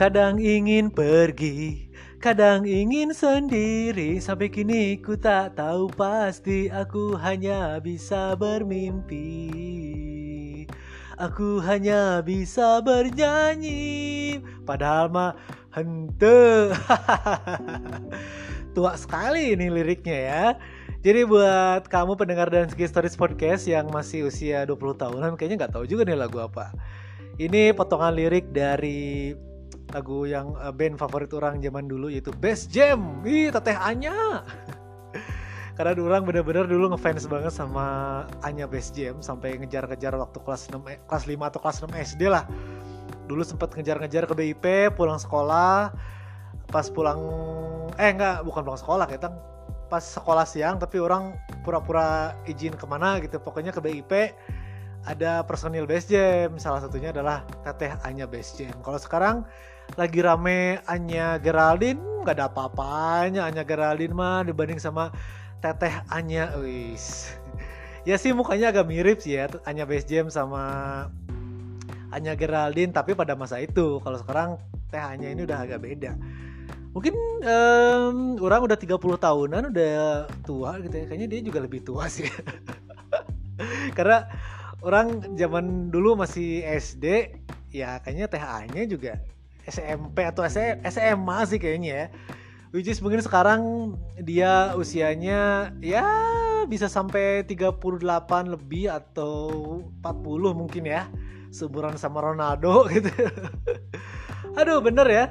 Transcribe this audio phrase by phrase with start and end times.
[0.00, 1.92] Kadang ingin pergi,
[2.24, 4.16] kadang ingin sendiri.
[4.16, 9.28] Sampai kini ku tak tahu pasti Aku hanya bisa bermimpi.
[11.20, 15.36] Aku hanya bisa bernyanyi Padahal mah
[15.68, 16.72] hente
[18.72, 20.44] Tua sekali ini liriknya ya.
[21.04, 25.76] Jadi buat kamu pendengar dan Ski Stories Podcast yang masih usia 20 tahunan kayaknya nggak
[25.76, 26.72] tahu juga nih lagu apa.
[27.36, 29.36] Ini potongan lirik dari
[29.90, 33.22] lagu yang uh, band favorit orang zaman dulu yaitu Best Jam.
[33.26, 34.42] Ih, teteh Anya.
[35.76, 37.86] Karena orang bener-bener dulu ngefans banget sama
[38.44, 42.22] Anya Best Jam sampai ngejar-ngejar waktu kelas 6 eh, kelas 5 atau kelas 6 SD
[42.28, 42.44] lah.
[43.26, 44.64] Dulu sempat ngejar-ngejar ke BIP,
[44.94, 45.94] pulang sekolah.
[46.68, 47.18] Pas pulang
[47.98, 49.28] eh enggak, bukan pulang sekolah, kita
[49.90, 51.34] pas sekolah siang tapi orang
[51.66, 54.30] pura-pura izin ke mana gitu pokoknya ke BIP
[55.02, 59.42] ada personil base jam salah satunya adalah teteh Anya base jam kalau sekarang
[59.96, 65.10] lagi rame Anya Geraldine nggak ada apa-apanya Anya Geraldine mah dibanding sama
[65.64, 66.52] teteh Anya.
[66.60, 67.34] Wis.
[68.08, 70.62] Ya sih mukanya agak mirip sih ya Anya base jam sama
[72.10, 73.98] Anya Geraldine tapi pada masa itu.
[74.04, 74.60] Kalau sekarang
[74.92, 76.14] teh Anya ini udah agak beda.
[76.90, 77.14] Mungkin
[77.46, 81.04] um, orang udah 30 tahunan udah tua gitu ya.
[81.06, 82.26] Kayaknya dia juga lebih tua sih.
[83.96, 84.26] Karena
[84.80, 87.36] orang zaman dulu masih SD
[87.70, 89.22] ya kayaknya THA-nya juga
[89.68, 92.06] SMP atau SMA sih kayaknya ya.
[92.70, 96.06] Which is mungkin sekarang dia usianya ya
[96.70, 97.82] bisa sampai 38
[98.46, 101.10] lebih atau 40 mungkin ya.
[101.50, 103.10] Seumuran sama Ronaldo gitu.
[104.54, 105.24] Aduh bener ya.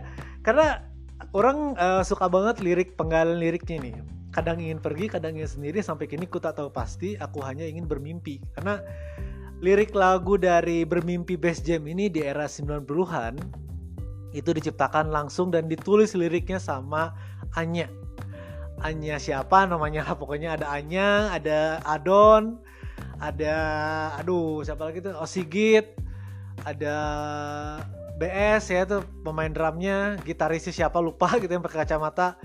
[0.44, 0.84] Karena
[1.32, 3.96] orang uh, suka banget lirik penggalan liriknya nih.
[4.36, 7.88] Kadang ingin pergi kadang ingin sendiri sampai kini ku tak tahu pasti aku hanya ingin
[7.88, 8.44] bermimpi.
[8.52, 8.84] Karena
[9.64, 13.69] lirik lagu dari bermimpi best jam ini di era 90-an
[14.32, 17.18] itu diciptakan langsung dan ditulis liriknya sama
[17.58, 17.90] Anya.
[18.80, 19.66] Anya siapa?
[19.66, 22.62] Namanya pokoknya ada Anya ada Adon
[23.20, 23.56] ada
[24.16, 25.16] aduh siapa lagi tuh?
[25.20, 25.98] Osigit
[26.64, 26.96] ada
[28.20, 32.40] BS ya tuh pemain drumnya gitarisnya siapa lupa gitu yang pakai kacamata.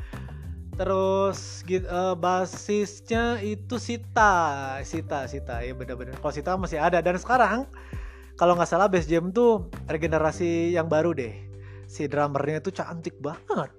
[0.74, 6.18] Terus uh, basisnya itu Sita Sita Sita ya bener-bener.
[6.18, 7.70] Kalau Sita masih ada dan sekarang
[8.34, 11.53] kalau nggak salah Bass Jam tuh regenerasi yang baru deh
[11.94, 13.70] si drummernya tuh cantik banget.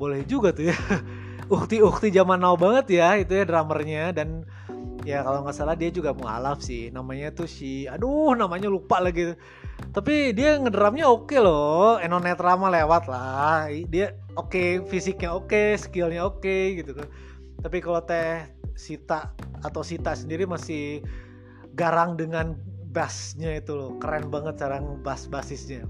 [0.00, 0.76] Boleh juga tuh ya.
[1.54, 4.16] Ukti-ukti zaman now banget ya itu ya drummernya.
[4.16, 4.48] Dan
[5.04, 6.88] ya kalau nggak salah dia juga mualaf sih.
[6.88, 9.36] Namanya tuh si aduh namanya lupa lagi.
[9.92, 12.00] Tapi dia ngedramnya oke okay loh.
[12.00, 13.68] Eno Netra mah lewat lah.
[13.92, 17.12] Dia oke okay, fisiknya oke okay, skillnya oke okay, gitu kan.
[17.60, 21.04] Tapi kalau teh Sita atau Sita sendiri masih
[21.76, 22.56] garang dengan
[22.88, 24.00] bassnya itu loh.
[24.00, 25.84] Keren banget cara bass basisnya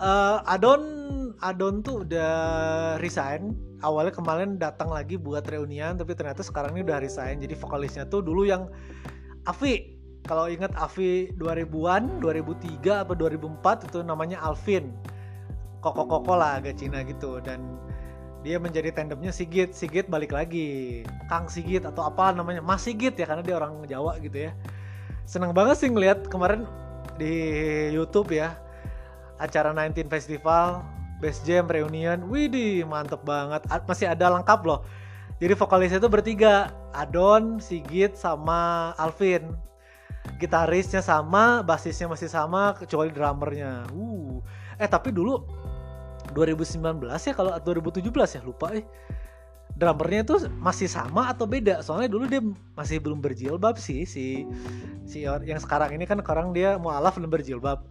[0.00, 0.82] uh, Adon
[1.44, 2.34] Adon tuh udah
[3.00, 3.52] resign.
[3.84, 7.44] Awalnya kemarin datang lagi buat reunian tapi ternyata sekarang ini udah resign.
[7.44, 8.72] Jadi vokalisnya tuh dulu yang
[9.44, 9.96] Avi
[10.26, 14.90] kalau ingat Avi 2000-an 2003 atau 2004 itu namanya Alvin.
[15.84, 17.38] Koko-koko lah agak Cina gitu.
[17.38, 17.78] Dan
[18.42, 19.70] dia menjadi tandemnya Sigit.
[19.70, 21.04] Sigit balik lagi.
[21.30, 22.58] Kang Sigit atau apa namanya.
[22.58, 24.52] Mas Sigit ya karena dia orang Jawa gitu ya.
[25.30, 26.66] Seneng banget sih ngeliat kemarin
[27.22, 27.32] di
[27.94, 28.65] YouTube ya
[29.36, 30.84] acara 19 Festival
[31.20, 34.80] Best Jam Reunion Widih mantep banget masih ada lengkap loh
[35.36, 39.52] jadi vokalisnya itu bertiga Adon, Sigit, sama Alvin
[40.36, 43.86] gitarisnya sama, basisnya masih sama kecuali drummernya.
[43.94, 44.42] Uh.
[44.76, 45.40] Eh tapi dulu
[46.34, 48.02] 2019 ya kalau 2017
[48.36, 48.84] ya lupa eh.
[49.76, 51.84] Drummernya itu masih sama atau beda?
[51.84, 52.40] Soalnya dulu dia
[52.72, 54.48] masih belum berjilbab sih si
[55.04, 57.84] si yang sekarang ini kan sekarang dia mualaf belum berjilbab.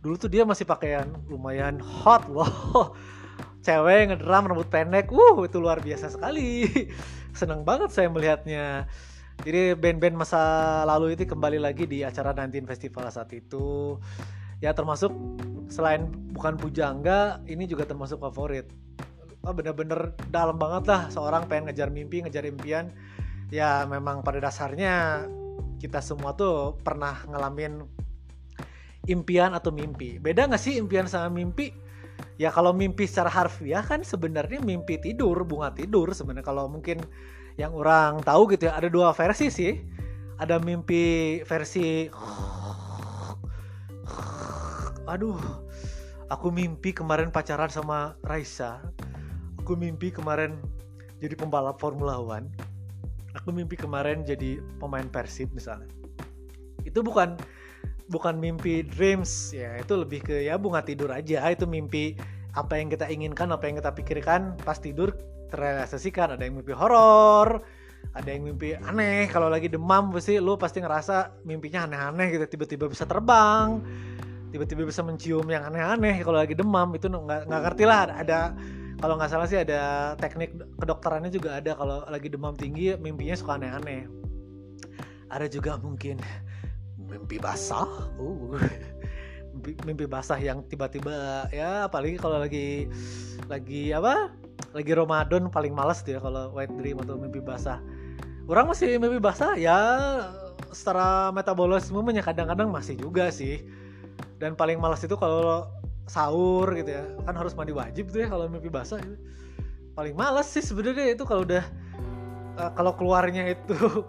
[0.00, 2.96] Dulu tuh dia masih pakaian lumayan hot loh.
[3.60, 5.12] Cewek ngedrum rambut pendek.
[5.12, 6.64] Uh, itu luar biasa sekali.
[7.38, 8.88] Seneng banget saya melihatnya.
[9.40, 10.40] Jadi band-band masa
[10.84, 13.96] lalu itu kembali lagi di acara 19 Festival saat itu.
[14.60, 15.12] Ya termasuk
[15.72, 18.68] selain bukan pujangga, ini juga termasuk favorit.
[19.40, 22.92] Oh, bener-bener dalam banget lah seorang pengen ngejar mimpi, ngejar impian.
[23.48, 25.24] Ya memang pada dasarnya
[25.80, 27.88] kita semua tuh pernah ngalamin
[29.08, 30.20] impian atau mimpi.
[30.20, 31.72] Beda gak sih impian sama mimpi?
[32.36, 36.44] Ya kalau mimpi secara harfiah kan sebenarnya mimpi tidur, bunga tidur sebenarnya.
[36.44, 37.00] Kalau mungkin
[37.56, 39.76] yang orang tahu gitu ya ada dua versi sih.
[40.40, 42.08] Ada mimpi versi
[45.10, 45.36] aduh
[46.30, 48.80] aku mimpi kemarin pacaran sama Raisa.
[49.60, 50.56] Aku mimpi kemarin
[51.20, 52.48] jadi pembalap Formula One.
[53.36, 55.90] Aku mimpi kemarin jadi pemain Persib misalnya.
[56.82, 57.36] Itu bukan
[58.10, 59.54] bukan mimpi dreams.
[59.54, 61.46] Ya itu lebih ke ya bunga tidur aja.
[61.48, 62.18] Itu mimpi
[62.52, 65.14] apa yang kita inginkan apa yang kita pikirkan pas tidur
[65.48, 66.34] terrealisasikan.
[66.34, 67.62] Ada yang mimpi horor
[68.10, 69.30] ada yang mimpi aneh.
[69.30, 72.44] Kalau lagi demam pasti lu pasti ngerasa mimpinya aneh-aneh gitu.
[72.58, 73.80] Tiba-tiba bisa terbang
[74.50, 76.26] tiba-tiba bisa mencium yang aneh-aneh.
[76.26, 78.10] Kalau lagi demam itu nggak nggak ngerti lah.
[78.10, 78.38] Ada
[78.98, 81.78] kalau nggak salah sih ada teknik kedokterannya juga ada.
[81.78, 84.10] Kalau lagi demam tinggi mimpinya suka aneh-aneh.
[85.30, 86.18] Ada juga mungkin
[87.10, 87.88] mimpi basah?
[88.16, 88.54] Uh.
[89.60, 92.86] Mimpi, basah yang tiba-tiba ya apalagi kalau lagi
[93.50, 94.30] lagi apa?
[94.72, 97.82] Lagi Ramadan paling males tuh ya kalau white dream atau mimpi basah.
[98.46, 99.58] Orang masih mimpi basah?
[99.58, 99.76] Ya
[100.70, 103.66] secara metabolismenya kadang-kadang masih juga sih.
[104.38, 105.66] Dan paling malas itu kalau
[106.06, 107.04] sahur gitu ya.
[107.26, 109.02] Kan harus mandi wajib tuh ya kalau mimpi basah
[110.00, 111.64] paling malas sih sebenarnya itu kalau udah
[112.56, 113.76] uh, kalau keluarnya itu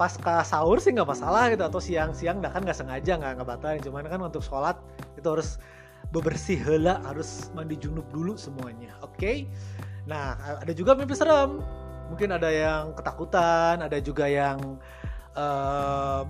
[0.00, 3.84] pas ke sahur sih nggak masalah gitu atau siang-siang dah kan nggak sengaja nggak ngebatalin.
[3.84, 4.80] Cuman kan untuk sholat
[5.20, 5.60] itu harus
[6.08, 9.20] bebersih hela harus mandi junub dulu semuanya oke?
[9.20, 9.44] Okay?
[10.08, 11.60] nah ada juga mimpi serem.
[12.08, 14.80] Mungkin ada yang ketakutan ada juga yang
[15.36, 16.24] uh,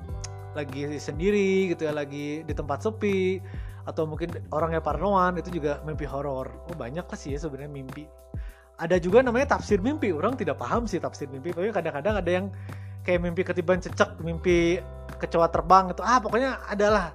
[0.58, 3.38] lagi sendiri gitu ya lagi di tempat sepi
[3.86, 6.50] atau mungkin orangnya parnoan itu juga mimpi horor.
[6.66, 8.04] Oh banyak lah sih ya sebenarnya mimpi.
[8.82, 10.10] Ada juga namanya tafsir mimpi.
[10.10, 12.50] Orang tidak paham sih tafsir mimpi tapi kadang-kadang ada yang
[13.04, 14.80] kayak mimpi ketiban cecek mimpi
[15.20, 17.12] kecoa terbang itu ah pokoknya adalah.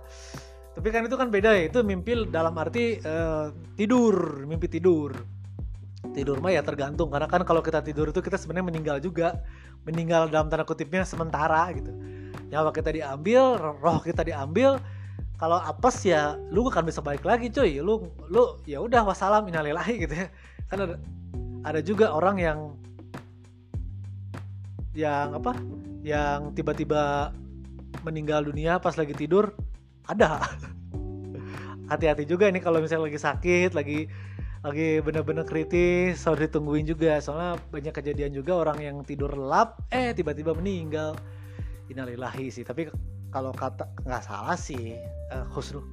[0.75, 5.15] Tapi kan itu kan beda ya itu mimpi dalam arti uh, tidur mimpi tidur.
[6.11, 9.39] Tidur mah ya tergantung karena kan kalau kita tidur itu kita sebenarnya meninggal juga.
[9.85, 11.93] Meninggal dalam tanda kutipnya sementara gitu.
[12.49, 14.81] Nyawa kita diambil roh kita diambil
[15.35, 17.79] kalau apes ya lu kan bisa balik lagi cuy.
[17.79, 20.27] Lu lu ya udah wassalam innalillahi gitu ya.
[20.67, 20.95] Kan ada
[21.63, 22.59] ada juga orang yang
[24.95, 25.59] yang apa
[26.01, 27.35] yang tiba-tiba
[28.07, 29.51] meninggal dunia pas lagi tidur
[30.07, 30.41] ada.
[31.91, 34.09] Hati-hati juga nih kalau misalnya lagi sakit lagi
[34.65, 37.21] lagi bener-bener kritis harus ditungguin juga.
[37.21, 41.13] Soalnya banyak kejadian juga orang yang tidur lelap eh tiba-tiba meninggal.
[41.91, 42.65] Innalillahi sih.
[42.65, 42.89] Tapi
[43.29, 44.97] kalau kata nggak salah sih
[45.29, 45.85] uh, husnul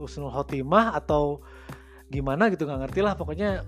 [0.00, 1.44] husnul khotimah atau
[2.08, 3.18] gimana gitu nggak ngerti lah.
[3.20, 3.66] Pokoknya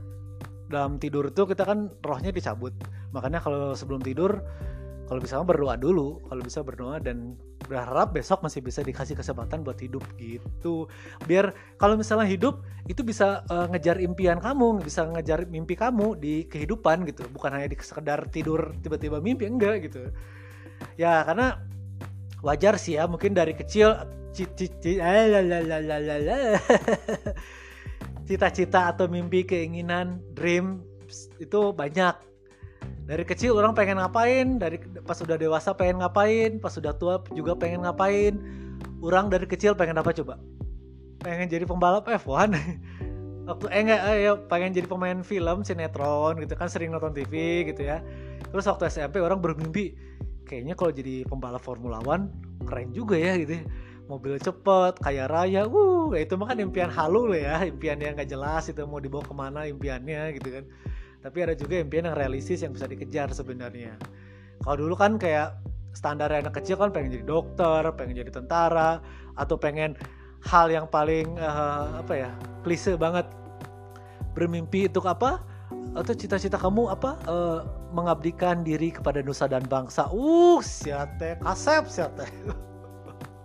[0.73, 2.73] dalam tidur itu kita kan rohnya dicabut
[3.13, 4.41] makanya kalau sebelum tidur
[5.13, 6.25] kalau bisa berdoa dulu.
[6.25, 7.37] Kalau bisa berdoa dan
[7.69, 10.89] berharap besok masih bisa dikasih kesempatan buat hidup gitu.
[11.29, 16.49] Biar kalau misalnya hidup itu bisa uh, ngejar impian kamu bisa ngejar mimpi kamu di
[16.49, 17.29] kehidupan gitu.
[17.29, 20.09] Bukan hanya di sekedar tidur tiba-tiba mimpi enggak gitu.
[20.97, 21.61] Ya karena
[22.41, 23.93] wajar sih ya mungkin dari kecil
[28.33, 30.81] cita-cita atau mimpi keinginan dream
[31.37, 32.32] itu banyak
[33.13, 34.57] dari kecil orang pengen ngapain?
[34.57, 36.57] Dari pas sudah dewasa pengen ngapain?
[36.57, 38.41] Pas sudah tua juga pengen ngapain?
[39.05, 40.41] Orang dari kecil pengen apa coba?
[41.21, 42.57] Pengen jadi pembalap F1
[43.53, 47.69] waktu eh enggak eh, ya, pengen jadi pemain film sinetron gitu kan sering nonton TV
[47.69, 48.01] gitu ya.
[48.49, 49.93] Terus waktu SMP orang bermimpi
[50.49, 52.33] kayaknya kalau jadi pembalap Formula One
[52.65, 53.65] keren juga ya gitu ya.
[54.11, 57.61] mobil cepet kaya raya uh itu mah kan impian halu ya.
[57.61, 60.65] Impian yang gak jelas itu mau dibawa ke mana impiannya gitu kan
[61.23, 63.95] tapi ada juga impian yang realistis yang bisa dikejar sebenarnya.
[64.67, 65.55] Kalau dulu kan kayak
[65.95, 68.99] standar anak kecil kan pengen jadi dokter pengen jadi tentara
[69.39, 69.95] atau pengen
[70.43, 72.31] hal yang paling uh, apa ya
[72.67, 73.25] klise banget.
[74.35, 75.45] Bermimpi untuk apa?
[75.93, 77.21] Atau cita-cita kamu apa?
[77.29, 77.61] Uh,
[77.93, 80.09] mengabdikan diri kepada nusa dan bangsa.
[80.11, 82.27] Uh siate kasep siate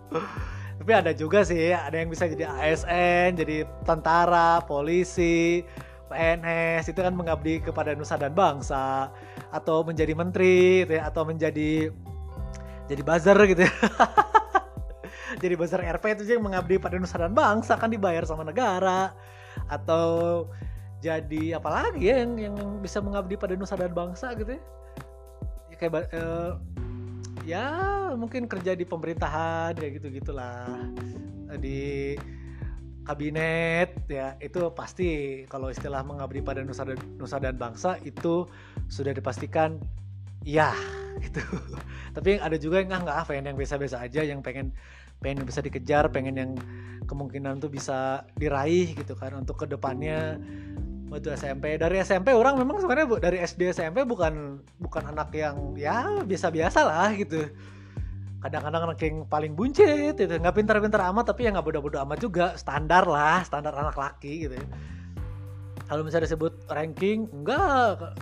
[0.78, 5.60] tapi ada juga sih ada yang bisa jadi ASN jadi tentara polisi
[6.08, 9.12] PNS itu kan mengabdi kepada nusa dan bangsa
[9.52, 11.92] atau menjadi menteri gitu ya atau menjadi
[12.88, 13.72] jadi buzzer gitu ya.
[15.42, 19.12] jadi buzzer RP itu yang mengabdi pada nusa dan bangsa kan dibayar sama negara.
[19.68, 20.48] Atau
[21.04, 24.62] jadi apalagi ya yang yang bisa mengabdi pada nusa dan bangsa gitu ya,
[25.70, 26.58] ya kayak uh,
[27.46, 27.64] ya
[28.18, 30.66] mungkin kerja di pemerintahan kayak gitu gitulah
[31.62, 32.18] di
[33.08, 34.36] kabinet ya.
[34.36, 38.44] Itu pasti kalau istilah mengabdi pada nusa dan, nusa dan bangsa itu
[38.92, 39.80] sudah dipastikan
[40.44, 40.76] ya
[41.24, 41.40] gitu.
[42.12, 44.76] Tapi ada juga yang nggak pengen yang biasa-biasa aja yang pengen
[45.18, 46.52] pengen yang bisa dikejar pengen yang
[47.10, 50.38] kemungkinan tuh bisa diraih gitu kan untuk ke depannya
[51.08, 56.22] waktu SMP dari SMP orang memang sebenarnya dari SD SMP bukan bukan anak yang ya
[56.22, 57.48] biasa-biasa lah gitu
[58.38, 60.30] kadang-kadang anak yang paling buncit gitu.
[60.30, 62.46] Nggak pintar-pintar amat tapi ya nggak bodoh-bodoh amat juga.
[62.54, 64.66] Standar lah standar anak laki gitu ya.
[65.88, 68.12] kalau misalnya disebut ranking enggak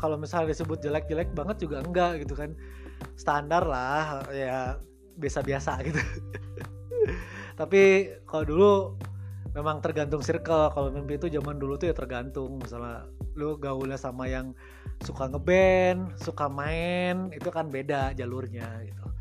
[0.00, 2.56] kalau misalnya disebut jelek-jelek banget juga enggak gitu kan.
[3.14, 4.80] Standar lah ya
[5.20, 6.00] biasa-biasa gitu.
[7.60, 7.82] Tapi
[8.24, 8.72] kalau dulu
[9.52, 10.72] memang tergantung circle.
[10.72, 12.58] Kalau mimpi itu zaman dulu tuh ya tergantung.
[12.58, 14.56] Misalnya lu gaulnya sama yang
[15.02, 19.11] suka ngeband suka main itu kan beda jalurnya gitu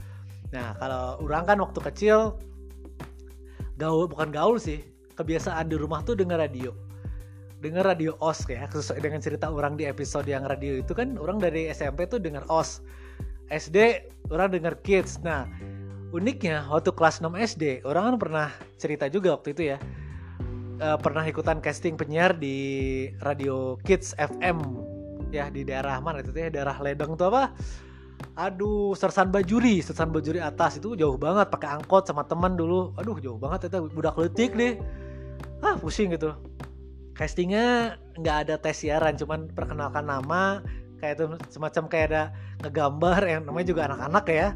[0.52, 2.36] nah kalau orang kan waktu kecil
[3.80, 4.84] gaul bukan gaul sih
[5.22, 6.74] kebiasaan di rumah tuh denger radio.
[7.62, 11.38] Denger radio OS ya sesuai dengan cerita orang di episode yang radio itu kan orang
[11.38, 12.82] dari SMP tuh denger OS.
[13.54, 15.22] SD orang denger kids.
[15.22, 15.46] Nah
[16.10, 18.48] uniknya waktu kelas 6 SD orang kan pernah
[18.82, 19.78] cerita juga waktu itu ya.
[20.82, 22.58] Uh, pernah ikutan casting penyiar di
[23.22, 24.58] radio Kids FM
[25.30, 27.54] ya di daerah mana itu ya daerah Ledeng tuh apa
[28.36, 29.80] aduh Sersan Bajuri.
[29.80, 32.96] Sersan Bajuri atas itu jauh banget pakai angkot sama teman dulu.
[32.98, 33.88] Aduh jauh banget itu.
[33.92, 34.78] Budak letik deh.
[35.62, 36.34] Ah pusing gitu.
[37.14, 40.64] Castingnya nggak ada tes siaran cuman perkenalkan nama.
[41.02, 42.24] Kayak itu semacam kayak ada
[42.62, 44.48] ngegambar yang namanya juga anak-anak ya.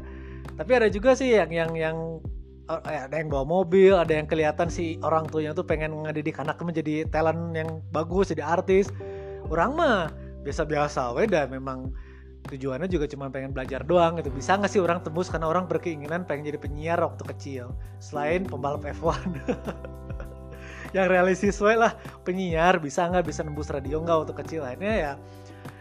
[0.54, 1.96] Tapi ada juga sih yang yang yang
[2.70, 6.64] uh, ada yang bawa mobil, ada yang kelihatan si orang tuanya tuh pengen ngedidik anaknya
[6.64, 8.90] menjadi talent yang bagus, jadi artis.
[9.50, 10.10] Orang mah
[10.46, 11.90] biasa-biasa weda memang
[12.46, 14.30] tujuannya juga cuma pengen belajar doang gitu.
[14.30, 17.74] Bisa nggak sih orang tembus karena orang berkeinginan pengen jadi penyiar waktu kecil.
[17.98, 19.20] Selain pembalap F1.
[20.96, 23.26] yang realistis lah penyiar bisa nggak?
[23.26, 24.62] Bisa nembus radio nggak waktu kecil?
[24.64, 25.12] Akhirnya ya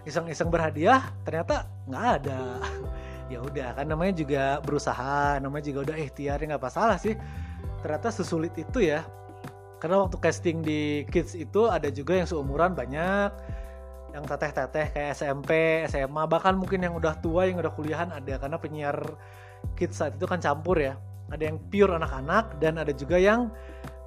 [0.05, 2.39] iseng-iseng berhadiah ternyata nggak ada.
[3.25, 7.17] Ya udah kan namanya juga berusaha namanya juga udah ikhtiar ya nggak masalah sih.
[7.81, 9.01] Ternyata sesulit itu ya.
[9.81, 13.33] Karena waktu casting di kids itu ada juga yang seumuran banyak
[14.15, 18.55] yang teteh-teteh kayak SMP, SMA bahkan mungkin yang udah tua yang udah kuliahan ada karena
[18.55, 18.95] penyiar
[19.75, 20.95] kids saat itu kan campur ya.
[21.27, 23.51] Ada yang pure anak-anak dan ada juga yang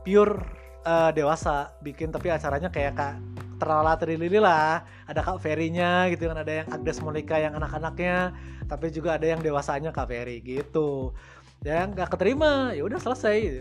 [0.00, 0.40] pure
[0.88, 3.20] uh, dewasa bikin tapi acaranya kayak kak
[3.58, 8.32] terlala terilili lah ada kak Ferry-nya gitu kan ada yang Agnes Monica yang anak-anaknya
[8.70, 11.12] tapi juga ada yang dewasanya kak Ferry gitu.
[11.60, 13.60] Yang nggak keterima ya udah selesai.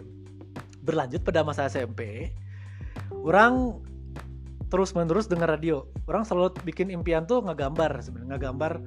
[0.79, 2.31] Berlanjut pada masa SMP
[3.11, 3.83] orang
[4.67, 5.87] terus menerus dengar radio.
[6.07, 8.83] Orang selalu bikin impian tuh ngegambar sebenarnya ngegambar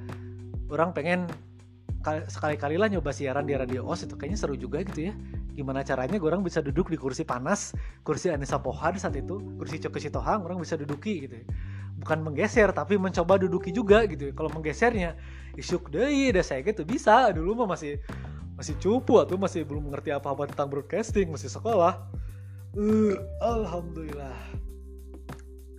[0.71, 1.21] orang pengen
[2.05, 4.17] sekali-kali lah nyoba siaran di radio os itu.
[4.17, 5.15] Kayaknya seru juga gitu ya.
[5.57, 9.77] Gimana caranya gue orang bisa duduk di kursi panas kursi Anissa Pohan saat itu kursi
[9.81, 11.47] Coki Sitohang orang bisa duduki gitu ya.
[12.01, 14.33] bukan menggeser tapi mencoba duduki juga gitu ya.
[14.33, 15.21] kalau menggesernya
[15.61, 17.29] isuk deh deh saya gitu bisa.
[17.33, 18.01] Dulu mah masih
[18.57, 22.01] masih cupu atau masih belum mengerti apa-apa tentang broadcasting masih sekolah.
[22.71, 24.37] Uh, alhamdulillah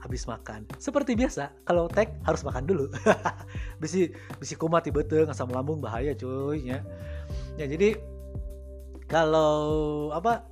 [0.01, 0.65] habis makan.
[0.81, 2.85] Seperti biasa kalau tag harus makan dulu.
[3.81, 4.09] Bisi
[4.41, 6.81] bisi kumat tiba asam lambung bahaya cuy ya.
[7.55, 7.97] Ya jadi
[9.05, 10.45] kalau apa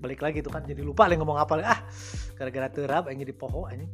[0.00, 1.80] balik lagi tuh kan jadi lupa lagi ngomong apa ah
[2.40, 3.84] gara-gara terap yang jadi poho ini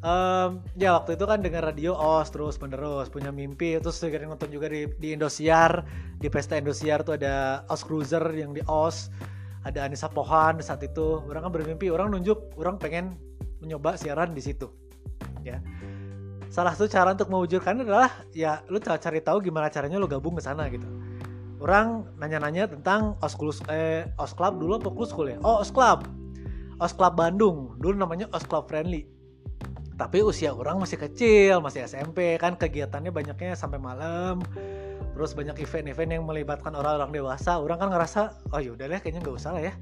[0.00, 4.48] um, ya waktu itu kan dengar radio os terus menerus punya mimpi terus juga nonton
[4.48, 5.84] juga di, di Indosiar
[6.16, 9.12] di pesta Indosiar tuh ada os cruiser yang di os
[9.62, 11.22] ada Anissa Pohan saat itu.
[11.22, 13.14] Orang kan bermimpi orang nunjuk orang pengen
[13.62, 14.66] mencoba siaran di situ
[15.46, 15.62] ya
[16.52, 20.42] salah satu cara untuk mewujudkan adalah ya lu cari tahu gimana caranya lu gabung ke
[20.44, 20.84] sana gitu
[21.62, 24.90] orang nanya-nanya tentang Osklus eh Osklub dulu apa
[25.30, 25.38] ya?
[25.46, 26.10] Oh, Osklub.
[26.82, 27.78] Osklub Bandung.
[27.78, 29.06] Dulu namanya Osklub Friendly.
[29.94, 34.42] Tapi usia orang masih kecil, masih SMP kan kegiatannya banyaknya sampai malam.
[35.14, 37.62] Terus banyak event-event yang melibatkan orang-orang dewasa.
[37.62, 39.74] Orang kan ngerasa, oh yaudah lah kayaknya nggak usah lah ya.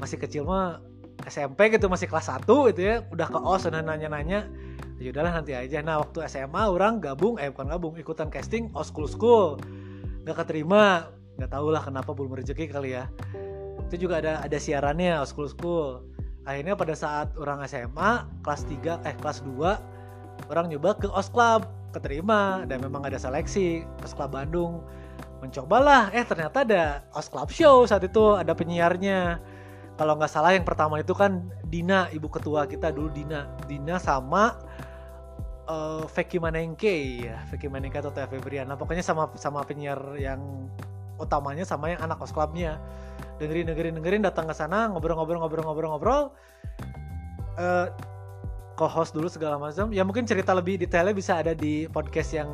[0.00, 0.80] Masih kecil mah
[1.26, 3.04] SMP gitu masih kelas 1 gitu ya.
[3.12, 4.48] Udah ke OS dan nanya-nanya.
[5.00, 5.80] Ya udahlah nanti aja.
[5.80, 9.56] Nah, waktu SMA orang gabung eh bukan gabung, ikutan casting Oskul School
[10.24, 11.08] nggak keterima
[11.40, 13.08] nggak tahu lah kenapa belum rezeki kali ya
[13.88, 16.04] itu juga ada ada siarannya school school
[16.44, 21.64] akhirnya pada saat orang SMA kelas 3 eh kelas 2 orang nyoba ke OS Club
[21.90, 24.84] keterima dan memang ada seleksi OS Club Bandung
[25.40, 26.84] mencobalah eh ternyata ada
[27.16, 29.40] OS Club Show saat itu ada penyiarnya
[30.00, 33.52] kalau nggak salah yang pertama itu kan Dina ibu ketua kita dulu Dina.
[33.68, 34.56] Dina sama
[35.68, 38.80] uh, Vicky Manengke ya Vicky Manengke atau Teh Febriana.
[38.80, 40.40] Pokoknya sama sama penyiar yang
[41.20, 42.80] utamanya sama yang anak kos clubnya.
[43.36, 46.32] Dengerin dengerin dengerin datang ke sana ngobrol-ngobrol-ngobrol-ngobrol-ngobrol
[47.60, 47.86] uh,
[48.80, 49.92] co-host dulu segala macam.
[49.92, 52.48] Ya mungkin cerita lebih detailnya bisa ada di podcast yang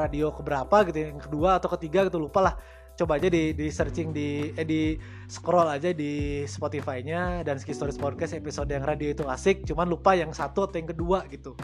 [0.00, 2.54] radio keberapa gitu yang kedua atau ketiga gitu lupa lah
[3.00, 7.96] coba aja di, di searching di eh di scroll aja di Spotify-nya dan Ski Stories
[7.96, 9.64] Podcast episode yang radio itu asik.
[9.64, 11.56] Cuman lupa yang satu atau yang kedua gitu.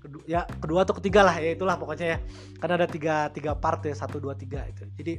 [0.00, 2.18] Kedua, ya kedua atau ketiga lah ya itulah pokoknya ya.
[2.62, 4.86] Karena ada tiga tiga part ya satu dua tiga itu.
[4.94, 5.14] Jadi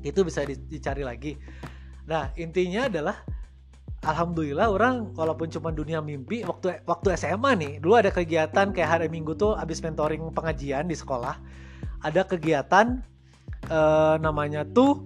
[0.00, 1.36] itu bisa dicari lagi.
[2.08, 3.20] Nah intinya adalah
[4.00, 9.08] alhamdulillah orang walaupun cuma dunia mimpi waktu waktu SMA nih dulu ada kegiatan kayak hari
[9.08, 11.40] minggu tuh abis mentoring pengajian di sekolah
[12.04, 13.00] ada kegiatan
[13.70, 15.04] uh, namanya tuh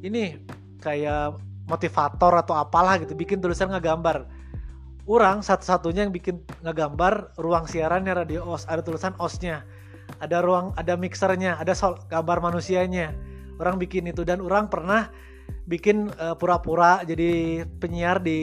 [0.00, 0.38] ini
[0.80, 1.36] kayak
[1.68, 4.26] motivator atau apalah gitu bikin tulisan ngegambar.
[5.10, 9.66] Orang satu-satunya yang bikin ngegambar ruang siarannya radio os ada tulisan osnya
[10.22, 13.14] ada ruang ada mixernya ada sol, gambar manusianya.
[13.60, 15.12] Orang bikin itu dan orang pernah
[15.68, 18.40] bikin pura pura-pura jadi penyiar di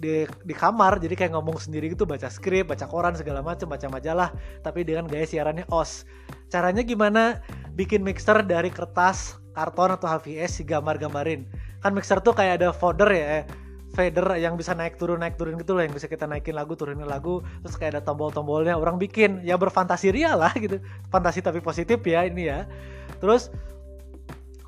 [0.00, 3.84] di di kamar jadi kayak ngomong sendiri gitu baca skrip baca koran segala macam baca
[3.92, 4.32] majalah
[4.64, 6.08] tapi dengan gaya siarannya os.
[6.48, 7.44] Caranya gimana?
[7.76, 11.44] Bikin mixer dari kertas karton atau HVS si gambar-gambarin
[11.84, 13.44] kan mixer tuh kayak ada folder ya
[13.90, 17.06] fader yang bisa naik turun naik turun gitu loh yang bisa kita naikin lagu turunin
[17.10, 19.42] lagu terus kayak ada tombol-tombolnya orang bikin.
[19.42, 20.78] Ya berfantasi real lah gitu.
[21.10, 22.70] Fantasi tapi positif ya ini ya.
[23.18, 23.50] Terus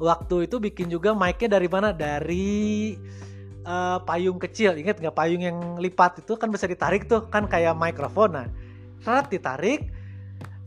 [0.03, 1.95] waktu itu bikin juga mic-nya dari mana?
[1.95, 2.99] Dari
[3.67, 4.77] uh, payung kecil.
[4.79, 8.35] Inget nggak payung yang lipat itu kan bisa ditarik tuh kan kayak mikrofon.
[8.35, 8.47] Nah
[9.03, 9.91] saat ditarik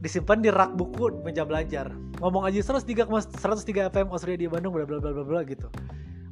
[0.04, 1.90] disimpan di rak buku meja belajar.
[2.20, 5.68] Ngomong aja 103 103 FM Australia di Bandung bla bla bla bla gitu.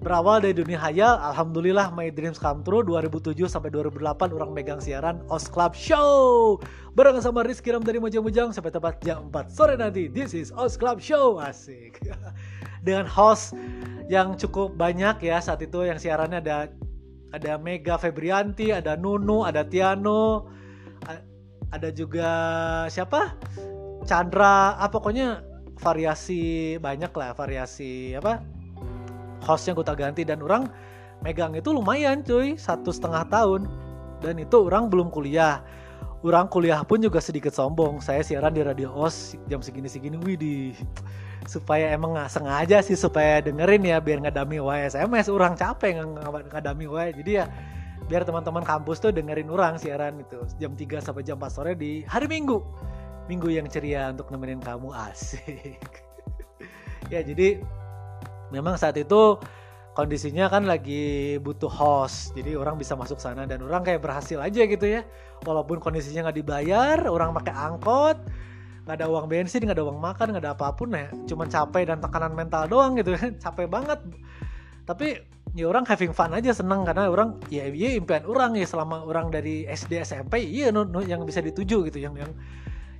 [0.03, 5.23] Berawal dari dunia hayal alhamdulillah my dreams come true 2007 sampai 2008 orang megang siaran
[5.31, 6.59] Os Club Show.
[6.91, 10.11] Bareng sama Rizky Ram dari Mojang Mojang sampai tepat jam 4 sore nanti.
[10.11, 12.03] This is Os Club Show asik.
[12.85, 13.55] Dengan host
[14.11, 16.57] yang cukup banyak ya saat itu yang siarannya ada
[17.33, 20.53] ada Mega Febrianti, ada Nunu, ada Tiano,
[21.73, 22.29] ada juga
[22.93, 23.33] siapa?
[24.05, 25.41] Chandra, ah, pokoknya
[25.81, 28.45] variasi banyak lah, variasi apa?
[29.41, 30.69] Hostnya gue ganti dan orang
[31.25, 33.65] megang itu lumayan cuy, satu setengah tahun
[34.21, 35.65] dan itu orang belum kuliah.
[36.23, 37.99] Orang kuliah pun juga sedikit sombong.
[37.99, 40.71] Saya siaran di Radio OS jam segini-segini, widih
[41.43, 45.99] supaya emang nggak sengaja sih supaya dengerin ya biar ngadami wae SMS orang capek
[46.47, 47.45] ngadami wae jadi ya
[48.07, 52.03] biar teman-teman kampus tuh dengerin orang siaran itu jam 3 sampai jam 4 sore di
[52.03, 52.59] hari Minggu.
[53.31, 54.91] Minggu yang ceria untuk nemenin kamu.
[54.91, 55.79] Asik.
[57.11, 57.59] Ya jadi
[58.49, 59.37] memang saat itu
[59.93, 64.65] kondisinya kan lagi butuh host jadi orang bisa masuk sana dan orang kayak berhasil aja
[64.65, 65.05] gitu ya.
[65.45, 68.17] Walaupun kondisinya nggak dibayar orang pakai angkot
[68.83, 71.07] nggak ada uang bensin nggak ada uang makan nggak ada apa pun ya.
[71.29, 73.99] Cuman capek dan tekanan mental doang gitu kan capek banget.
[74.83, 76.83] Tapi ya orang having fun aja seneng.
[76.83, 78.65] Karena orang ya iya impian orang ya.
[78.65, 82.01] Selama orang dari SD SMP iya no, no, yang bisa dituju gitu.
[82.01, 82.31] Yang yang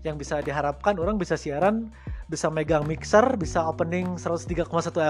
[0.04, 1.89] yang bisa diharapkan orang bisa siaran
[2.32, 4.68] bisa megang mixer bisa opening 103,1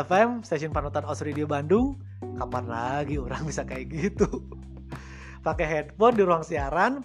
[0.10, 1.98] FM stasiun panutan Os Radio Bandung
[2.38, 4.28] kapan lagi orang bisa kayak gitu
[5.44, 7.04] pakai headphone di ruang siaran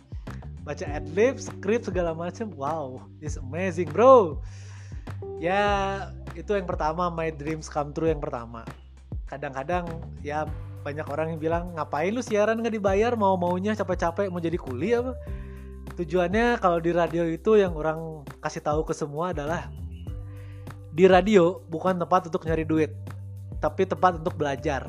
[0.69, 2.53] baca adlib, script segala macam.
[2.53, 4.37] Wow, it's amazing, bro.
[5.41, 8.69] Ya, itu yang pertama my dreams come true yang pertama.
[9.33, 9.89] Kadang-kadang
[10.21, 10.45] ya
[10.85, 14.95] banyak orang yang bilang ngapain lu siaran nggak dibayar mau maunya capek-capek mau jadi kuli
[14.95, 15.13] apa
[15.99, 19.69] tujuannya kalau di radio itu yang orang kasih tahu ke semua adalah
[20.99, 22.91] di radio bukan tempat untuk nyari duit
[23.63, 24.87] tapi tempat untuk belajar.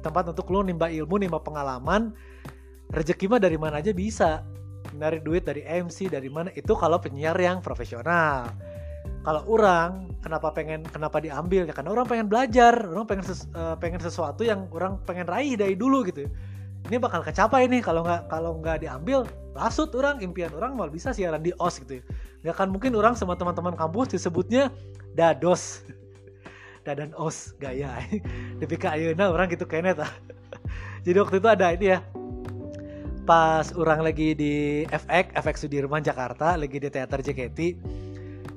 [0.00, 2.12] Tempat untuk lu nimba ilmu nimba pengalaman.
[2.92, 4.44] Rezeki mah dari mana aja bisa.
[4.96, 6.52] Nyari duit dari MC dari mana?
[6.56, 8.48] Itu kalau penyiar yang profesional.
[9.26, 11.66] Kalau orang kenapa pengen kenapa diambil?
[11.66, 15.58] Ya karena orang pengen belajar orang pengen ses, uh, pengen sesuatu yang orang pengen raih
[15.58, 16.30] dari dulu gitu
[16.86, 21.10] ini bakal kecapai nih kalau nggak kalau nggak diambil lasut orang impian orang malah bisa
[21.10, 22.02] siaran di os gitu ya.
[22.44, 24.70] Nggak akan mungkin orang sama teman-teman kampus disebutnya
[25.16, 25.82] dados.
[26.86, 27.98] Dadan os gaya.
[28.62, 30.06] Tapi ayeuna orang gitu kayaknya
[31.06, 31.98] jadi waktu itu ada ini ya.
[33.26, 37.58] Pas orang lagi di FX FX Sudirman Jakarta lagi di teater JKT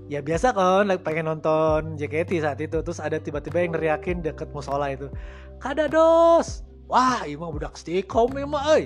[0.09, 2.77] ya biasa kan lagi pengen nonton JKT saat itu.
[2.85, 5.09] Terus ada tiba-tiba yang neriakin deket musola itu.
[5.57, 8.85] Kada dos wah ini mah budak stikom emang eh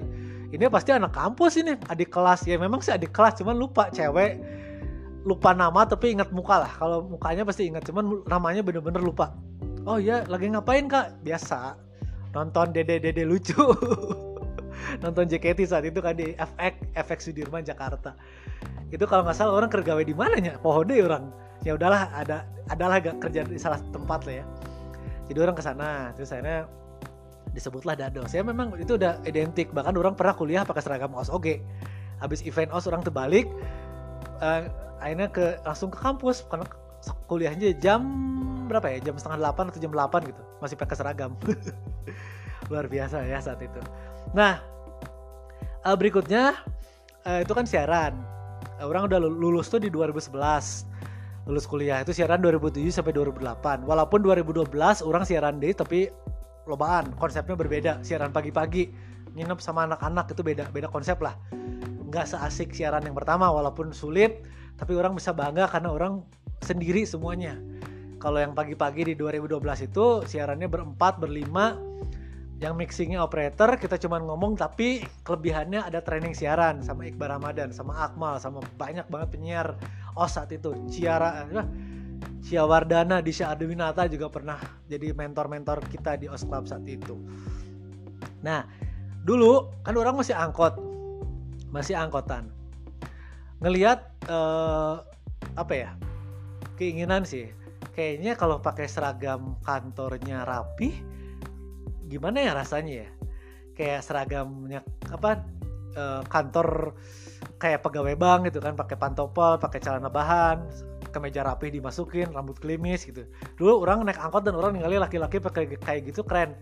[0.53, 2.45] ini pasti anak kampus ini adik kelas.
[2.45, 4.37] Ya memang sih adik kelas cuman lupa cewek.
[5.25, 6.71] Lupa nama tapi ingat muka lah.
[6.77, 9.33] Kalau mukanya pasti ingat cuman namanya bener-bener lupa.
[9.89, 11.25] Oh iya lagi ngapain kak?
[11.25, 11.73] Biasa
[12.37, 13.57] nonton dede dede lucu.
[15.01, 18.13] Nonton JKT saat itu kan di FX FX Sudirman Jakarta.
[18.93, 21.33] Itu kalau nggak salah orang kerja di mana ya pohode orang.
[21.65, 24.45] Ya udahlah ada adalah gak kerja di salah tempat lah ya.
[25.31, 26.67] Jadi orang ke sana terus akhirnya
[27.53, 29.69] disebutlah dado saya memang itu udah identik.
[29.71, 31.29] Bahkan orang pernah kuliah pakai seragam os.
[31.29, 31.61] Oke.
[32.19, 33.45] Habis event os orang terbalik
[34.41, 36.43] uh, akhirnya ke langsung ke kampus.
[36.49, 36.65] Karena
[37.29, 38.01] kuliahnya jam
[38.65, 38.99] berapa ya?
[39.05, 40.41] Jam setengah delapan atau jam delapan gitu.
[40.59, 41.37] Masih pakai seragam.
[42.73, 43.79] Luar biasa ya saat itu.
[44.33, 44.59] Nah
[45.85, 46.57] uh, berikutnya
[47.29, 48.17] uh, itu kan siaran.
[48.81, 50.33] Uh, orang udah lulus tuh di 2011
[51.45, 52.01] lulus kuliah.
[52.01, 54.73] Itu siaran 2007 sampai 2008 walaupun 2012
[55.05, 56.09] orang siaran deh tapi
[56.65, 58.91] lobaan konsepnya berbeda siaran pagi-pagi.
[59.33, 61.35] Nginep sama anak-anak itu beda beda konsep lah.
[62.09, 64.45] Nggak seasik siaran yang pertama walaupun sulit
[64.77, 66.21] tapi orang bisa bangga karena orang
[66.61, 67.57] sendiri semuanya.
[68.21, 69.59] Kalau yang pagi-pagi di 2012
[69.91, 71.75] itu siarannya berempat berlima.
[72.61, 78.07] Yang mixingnya operator kita cuma ngomong tapi kelebihannya ada training siaran sama Iqbal Ramadan sama
[78.07, 79.67] Akmal sama banyak banget penyiar.
[80.15, 81.43] Oh saat itu Ciara
[82.43, 84.59] Cia Wardana Disha Adwinata juga pernah
[84.91, 87.15] jadi mentor-mentor kita di OS saat itu.
[88.43, 88.67] Nah
[89.23, 90.75] dulu kan orang masih angkot
[91.71, 92.51] masih angkotan.
[93.63, 94.95] Ngelihat eh,
[95.55, 95.95] apa ya
[96.75, 97.47] keinginan sih
[97.95, 100.99] kayaknya kalau pakai seragam kantornya rapi
[102.11, 103.09] gimana ya rasanya ya?
[103.73, 105.47] Kayak seragamnya apa
[105.95, 106.91] eh, kantor
[107.55, 110.67] kayak pegawai bank gitu kan pakai pantopel pakai celana bahan
[111.13, 113.29] kemeja rapi dimasukin rambut klimis gitu.
[113.55, 116.57] Dulu orang naik angkot dan orang ninggalin laki-laki pakai kayak gitu keren.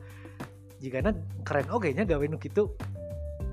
[0.84, 1.16] Jika
[1.48, 2.76] keren oke nya gawe gitu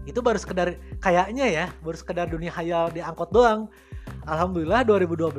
[0.08, 0.72] itu baru sekedar
[1.04, 3.68] kayaknya ya baru sekedar dunia hayal di angkot doang.
[4.24, 5.36] Alhamdulillah 2012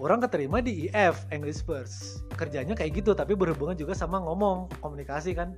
[0.00, 2.24] orang keterima di IF English First.
[2.32, 5.52] Kerjanya kayak gitu tapi berhubungan juga sama ngomong komunikasi kan.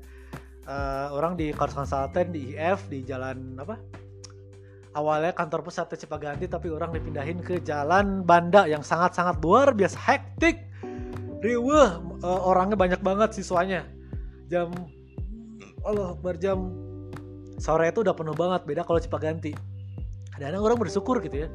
[0.64, 3.76] Uh, orang di course consultant di IF di jalan apa
[4.94, 10.62] awalnya kantor pusat Cipaganti tapi orang dipindahin ke jalan Banda yang sangat-sangat luar biasa hektik.
[11.44, 11.90] Riweh
[12.24, 13.85] uh, orangnya banyak banget siswanya.
[14.48, 14.72] Jam
[15.85, 16.72] Allah berjam
[17.61, 19.52] sore itu udah penuh banget beda kalau Cipaganti.
[20.40, 21.48] Dan orang bersyukur gitu ya.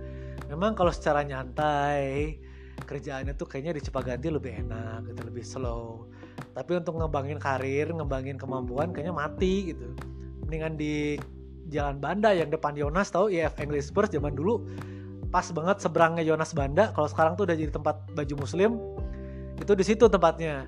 [0.51, 2.37] Memang kalau secara nyantai
[2.85, 6.07] kerjaannya tuh kayaknya di Cipaganti lebih enak gitu lebih slow.
[6.53, 9.89] Tapi untuk ngembangin karir ngembangin kemampuan kayaknya mati gitu.
[10.45, 11.17] Mendingan di
[11.69, 14.65] Jalan Banda yang depan Yonas tahu IF English First zaman dulu.
[15.29, 16.89] Pas banget seberangnya Yonas Banda.
[16.97, 18.81] Kalau sekarang tuh udah jadi tempat baju muslim.
[19.61, 20.65] Itu di situ tempatnya.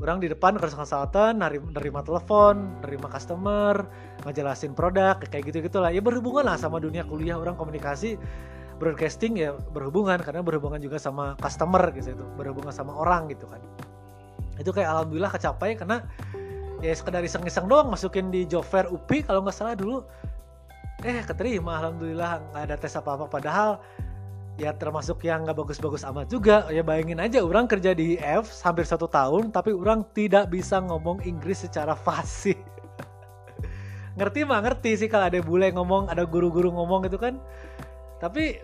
[0.00, 3.84] Orang di depan kerja konsultan nerima telepon nerima customer
[4.24, 7.36] ngejelasin produk kayak gitu gitulah ya berhubungan lah sama dunia kuliah.
[7.36, 8.16] Orang komunikasi
[8.80, 10.22] broadcasting ya berhubungan.
[10.22, 12.24] Karena berhubungan juga sama customer gitu itu.
[12.38, 13.60] Berhubungan sama orang gitu kan.
[14.56, 16.04] Itu kayak alhamdulillah kecapai karena
[16.80, 20.04] ya sekedar iseng-iseng doang masukin di job fair UPI kalau nggak salah dulu.
[21.04, 22.40] Eh keterima alhamdulillah.
[22.52, 23.70] Nggak ada tes apa apa padahal
[24.60, 26.68] ya termasuk yang nggak bagus-bagus amat juga.
[26.72, 31.20] Ya bayangin aja orang kerja di F hampir satu tahun tapi orang tidak bisa ngomong
[31.24, 32.56] Inggris secara fasih.
[34.18, 37.40] Ngerti mah ngerti sih kalau ada bule ngomong ada guru-guru ngomong gitu kan.
[38.20, 38.60] Tapi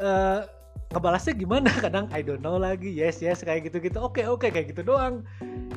[0.00, 0.44] uh,
[0.92, 1.70] ngebalasnya gimana?
[1.84, 2.92] Kadang I don't know lagi.
[2.92, 5.24] Yes yes kayak gitu gitu oke okay, oke okay, kayak gitu doang.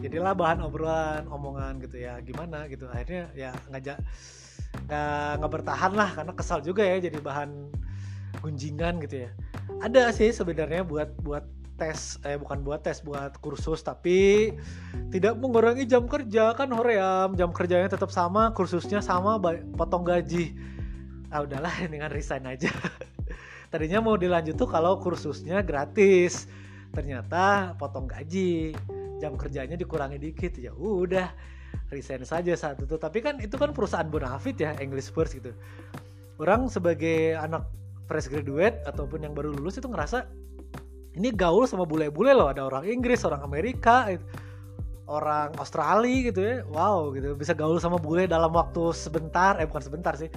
[0.04, 2.20] Jadilah bahan obrolan omongan gitu ya.
[2.22, 2.92] Gimana gitu.
[2.92, 3.98] Akhirnya ya ngajak
[4.76, 7.72] nggak nggak bertahan lah karena kesal juga ya jadi bahan
[8.44, 9.30] gunjingan gitu ya.
[9.82, 14.52] Ada sih sebenarnya buat buat tes eh bukan buat tes buat kursus tapi
[15.12, 16.52] tidak mengurangi jam kerja.
[16.54, 19.40] Kan hoream jam kerjanya tetap sama kursusnya sama
[19.80, 20.56] potong gaji.
[21.32, 22.70] Ah udahlah dengan resign aja
[23.76, 26.48] tadinya mau dilanjut tuh kalau kursusnya gratis.
[26.96, 28.72] Ternyata potong gaji
[29.20, 30.56] jam kerjanya dikurangi dikit.
[30.56, 31.28] Ya udah
[31.92, 32.96] resign saja saat itu.
[32.96, 35.52] Tapi kan itu kan perusahaan bonafit ya English First gitu.
[36.40, 37.68] Orang sebagai anak
[38.08, 40.24] fresh graduate ataupun yang baru lulus itu ngerasa
[41.20, 42.48] ini gaul sama bule-bule loh.
[42.48, 44.08] Ada orang Inggris orang Amerika
[45.12, 46.56] orang Australia gitu ya.
[46.72, 47.36] Wow gitu.
[47.36, 50.32] Bisa gaul sama bule dalam waktu sebentar eh bukan sebentar sih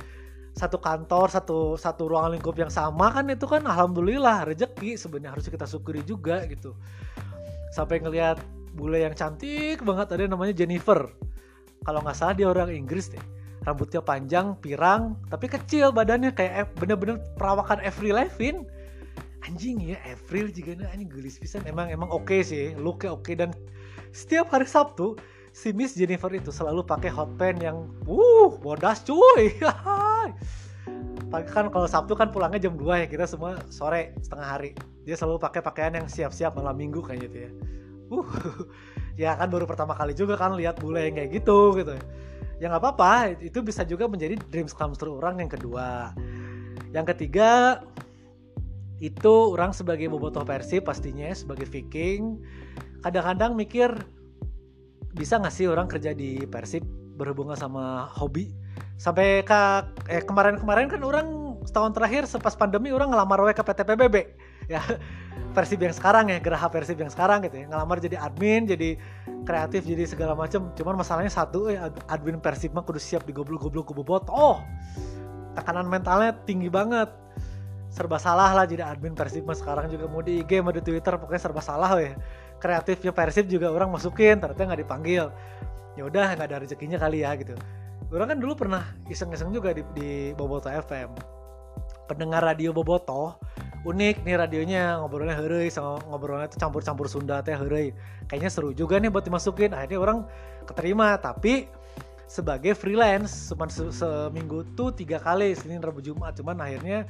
[0.59, 5.47] satu kantor satu satu ruangan lingkup yang sama kan itu kan alhamdulillah rezeki sebenarnya harus
[5.47, 6.75] kita syukuri juga gitu.
[7.71, 8.43] Sampai ngelihat
[8.75, 11.07] bule yang cantik banget ada namanya Jennifer.
[11.87, 13.23] Kalau nggak salah dia orang Inggris deh.
[13.63, 18.67] Rambutnya panjang pirang tapi kecil badannya kayak bener-bener perawakan Avril Lavigne.
[19.47, 21.63] Anjing ya Avril juga anjing gelis pisan.
[21.71, 23.23] Emang emang oke okay sih looknya oke.
[23.23, 23.39] Okay.
[23.39, 23.55] dan
[24.11, 25.15] setiap hari Sabtu
[25.59, 29.51] si Miss Jennifer itu selalu pakai hot pants yang uh bodas cuy.
[31.29, 34.71] Kan kalau Sabtu kan pulangnya jam 2 ya kita semua sore setengah hari.
[35.05, 37.51] Dia selalu pakai pakaian yang siap-siap malam minggu kayak gitu ya.
[38.09, 38.29] Uh
[39.29, 42.01] ya kan baru pertama kali juga kan lihat bule yang kayak gitu gitu
[42.63, 42.73] ya.
[42.73, 46.17] Nggak apa-apa itu bisa juga menjadi dreams come true orang yang kedua.
[46.97, 47.83] Yang ketiga
[49.05, 52.41] itu orang sebagai bobotoh Persib pastinya sebagai Viking.
[53.05, 53.93] Kadang-kadang mikir
[55.19, 56.87] bisa nggak sih orang kerja di Persib
[57.19, 58.55] berhubungan sama hobi?
[58.95, 59.61] Sampai ke
[60.07, 61.27] eh kemarin-kemarin kan orang
[61.67, 64.17] setahun terakhir sepas pandemi orang ngelamar ke PT PBB
[64.71, 64.81] ya
[65.57, 67.67] Persib yang sekarang ya Geraha Persib yang sekarang gitu ya.
[67.67, 68.95] Ngelamar jadi admin jadi
[69.43, 73.95] kreatif jadi segala macam cuman masalahnya satu eh admin Persib mah kudu siap digoblok-goblok ku
[73.99, 74.63] bobot oh
[75.59, 77.11] tekanan mentalnya tinggi banget.
[77.89, 80.07] Serba salah lah jadi admin Persib mah sekarang juga.
[80.07, 82.15] Mau di IG mau di Twitter pokoknya serba salah ya
[82.59, 85.31] kreatifnya Persib juga orang masukin ternyata nggak dipanggil.
[85.99, 87.55] Ya udah nggak ada rezekinya kali ya gitu.
[88.09, 91.39] Orang kan dulu pernah iseng-iseng juga di, di Boboto FM
[92.09, 93.37] pendengar radio Boboto
[93.87, 97.95] unik nih radionya ngobrolnya hari sama ngobrolnya itu campur-campur Sunda teh hari
[98.27, 99.71] kayaknya seru juga nih buat dimasukin.
[99.71, 100.19] Akhirnya orang
[100.67, 101.71] keterima tapi
[102.29, 106.35] sebagai freelance cuman se seminggu tuh tiga kali Senin Rabu Jumat.
[106.35, 107.07] Cuman akhirnya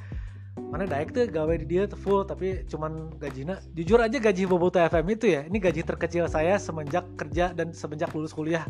[0.59, 4.77] mana daik tuh gawe di dia tuh full tapi cuman gajinya jujur aja gaji Boboto
[4.83, 8.67] FM itu ya ini gaji terkecil saya semenjak kerja dan semenjak lulus kuliah.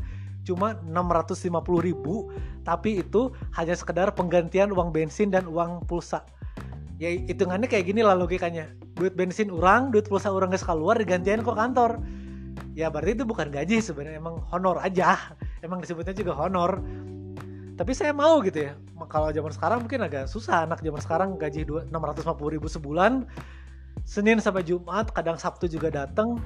[0.46, 6.24] Cuma 650 ribu tapi itu hanya sekedar penggantian uang bensin dan uang pulsa.
[6.98, 8.70] Ya hitungannya kayak gini lah logikanya.
[8.98, 12.02] Duit bensin orang duit pulsa orang gak keluar digantian kok kantor.
[12.78, 15.34] Ya berarti itu bukan gaji sebenarnya emang honor aja.
[15.66, 16.78] Emang disebutnya juga honor
[17.78, 18.72] tapi saya mau gitu ya.
[19.06, 20.66] Kalau zaman sekarang mungkin agak susah.
[20.66, 23.22] Anak zaman sekarang gaji enam ratus ribu sebulan.
[24.02, 26.42] Senin sampai Jumat kadang Sabtu juga datang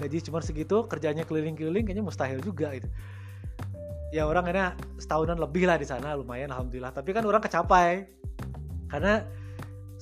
[0.00, 2.88] gaji cuma segitu kerjanya keliling-keliling kayaknya mustahil juga itu
[4.10, 4.60] ya orang ini
[4.98, 6.92] setahunan lebih lah di sana lumayan alhamdulillah.
[6.94, 8.10] Tapi kan orang kecapai.
[8.90, 9.22] Karena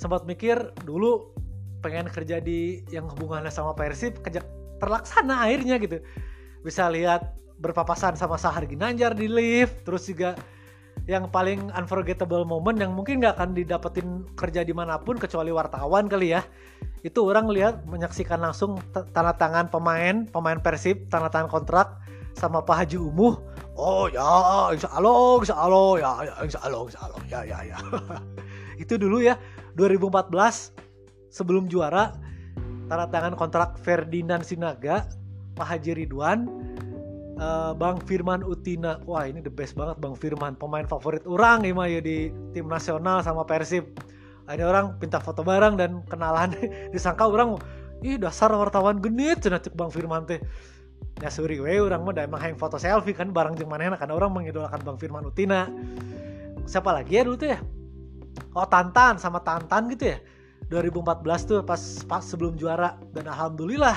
[0.01, 1.37] sempat mikir dulu
[1.85, 4.41] pengen kerja di yang hubungannya sama Persib kerja
[4.81, 6.01] terlaksana akhirnya gitu.
[6.64, 10.35] Bisa lihat berpapasan sama Sahar Ginanjar di lift terus juga
[11.09, 16.05] yang paling unforgettable moment yang mungkin nggak akan didapetin kerja di mana pun kecuali wartawan
[16.05, 16.44] kali ya.
[17.01, 21.97] Itu orang lihat menyaksikan langsung tanda tangan pemain pemain Persib tanda tangan kontrak
[22.37, 23.40] sama Pak Haji Umuh.
[23.81, 27.79] Oh ya insya Allah insya Allah ya, ya insya Allah insya Allah ya ya ya.
[28.85, 29.40] Itu dulu ya
[29.81, 32.12] 2014 sebelum juara
[32.92, 35.09] tanda tangan kontrak Ferdinand Sinaga
[35.57, 36.44] Pak Haji Ridwan
[37.38, 39.01] uh, Bang Firman Utina.
[39.07, 43.22] Wah, ini the best banget Bang Firman, pemain favorit orang ya ya di tim nasional
[43.22, 43.87] sama Persib.
[44.48, 46.57] Ini orang pinta foto bareng dan kenalan
[46.94, 47.61] disangka orang
[48.01, 50.42] ih dasar wartawan genit cenah cek Bang Firman teh.
[51.18, 54.31] Ya suri we orang mah emang hang foto selfie kan bareng jeung manehna karena orang
[54.35, 55.66] mengidolakan Bang Firman Utina.
[56.68, 57.59] Siapa lagi ya dulu tuh ya?
[58.55, 60.18] Oh Tantan sama Tantan gitu ya.
[60.68, 63.96] 2014 tuh pas pas sebelum juara dan alhamdulillah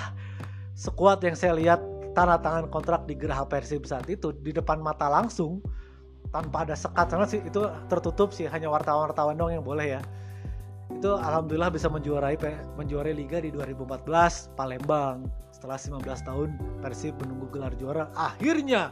[0.72, 5.08] sekuat yang saya lihat tanda tangan kontrak di Geraha Persib saat itu di depan mata
[5.08, 5.64] langsung
[6.32, 10.02] tanpa ada sekat karena sih itu tertutup sih hanya wartawan-wartawan dong yang boleh ya.
[10.92, 12.36] Itu alhamdulillah bisa menjuarai
[12.76, 15.28] menjuarai liga di 2014 Palembang.
[15.52, 18.12] Setelah 15 tahun Persib menunggu gelar juara.
[18.16, 18.92] Akhirnya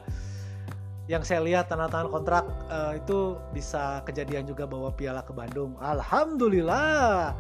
[1.10, 5.74] yang saya lihat tanda tangan kontrak uh, itu bisa kejadian juga bawa piala ke Bandung.
[5.82, 7.34] Alhamdulillah.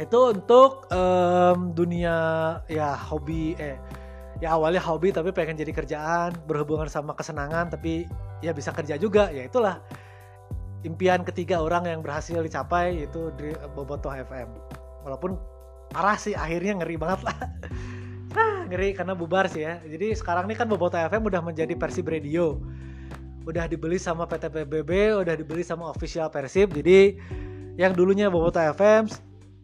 [0.00, 2.16] Itu untuk um, dunia
[2.66, 3.76] ya hobi eh
[4.42, 8.10] ya awalnya hobi tapi pengen jadi kerjaan berhubungan sama kesenangan tapi
[8.42, 9.30] ya bisa kerja juga.
[9.30, 9.78] Ya itulah
[10.82, 14.50] impian ketiga orang yang berhasil dicapai itu di Bobotoh FM
[15.06, 15.38] walaupun
[15.94, 17.38] parah sih akhirnya ngeri banget lah.
[18.32, 19.76] Ah, ngeri karena bubar sih ya.
[19.84, 22.64] Jadi sekarang ini kan Bobotoh FM udah menjadi Persib Radio.
[23.44, 26.72] Udah dibeli sama PT PBB udah dibeli sama official Persib.
[26.72, 27.20] Jadi
[27.76, 29.04] yang dulunya Bobotoh FM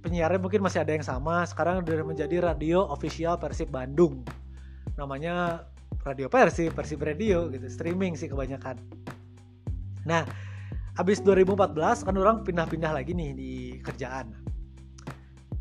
[0.04, 1.48] penyiarnya mungkin masih ada yang sama.
[1.48, 4.20] Sekarang udah menjadi radio official Persib Bandung
[4.98, 5.62] namanya
[6.02, 8.74] radio Persib, Persib Radio gitu, streaming sih kebanyakan.
[10.02, 10.26] Nah,
[10.98, 14.34] habis 2014 kan orang pindah-pindah lagi nih di kerjaan.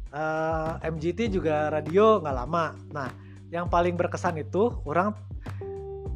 [0.09, 2.73] Uh, eh, MGT juga radio nggak lama.
[2.89, 3.13] Nah,
[3.53, 5.13] yang paling berkesan itu orang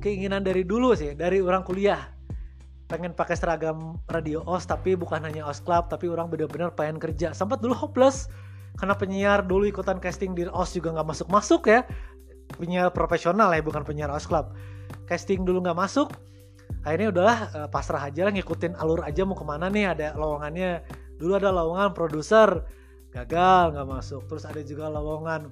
[0.02, 2.10] keinginan dari dulu sih, dari orang kuliah
[2.92, 7.32] pengen pakai seragam radio OS tapi bukan hanya OS Club tapi orang benar-benar pengen kerja
[7.32, 8.28] sempat dulu hopeless
[8.76, 11.88] karena penyiar dulu ikutan casting di OS juga nggak masuk-masuk ya
[12.56, 14.52] penyiar profesional ya bukan penyiar house club.
[15.08, 16.12] Casting dulu nggak masuk
[16.82, 20.82] akhirnya udahlah uh, pasrah aja lah ngikutin alur aja mau ke mana nih ada lowongannya.
[21.22, 22.66] Dulu ada lowongan produser
[23.14, 24.22] gagal nggak masuk.
[24.26, 25.52] Terus ada juga lowongan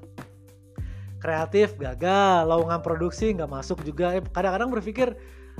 [1.22, 2.50] kreatif gagal.
[2.50, 4.18] Lowongan produksi nggak masuk juga.
[4.18, 5.14] Eh, kadang-kadang berpikir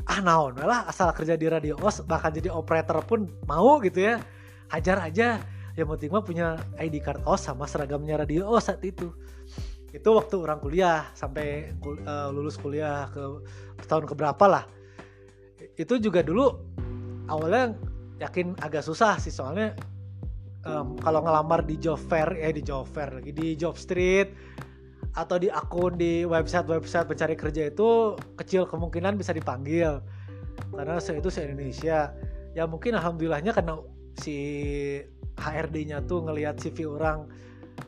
[0.08, 4.18] ah naon lah asal kerja di radio os bahkan jadi operator pun mau gitu ya.
[4.74, 5.38] Hajar aja.
[5.78, 6.48] Yang penting mah punya
[6.82, 9.14] ID card os sama seragamnya radio os saat itu
[9.90, 13.22] itu waktu orang kuliah sampai kul uh, lulus kuliah ke
[13.90, 14.64] tahun keberapa lah.
[15.74, 16.46] Itu juga dulu
[17.26, 17.74] awalnya
[18.20, 19.74] yakin agak susah sih soalnya
[20.68, 24.36] um, kalau ngelamar di job fair eh di job fair lagi di job street
[25.18, 30.04] atau di akun di website website pencari kerja itu kecil kemungkinan bisa dipanggil.
[30.70, 32.14] Karena itu se Indonesia.
[32.54, 33.80] Ya mungkin alhamdulillahnya karena
[34.20, 34.38] si
[35.40, 37.26] HRD-nya tuh ngelihat CV orang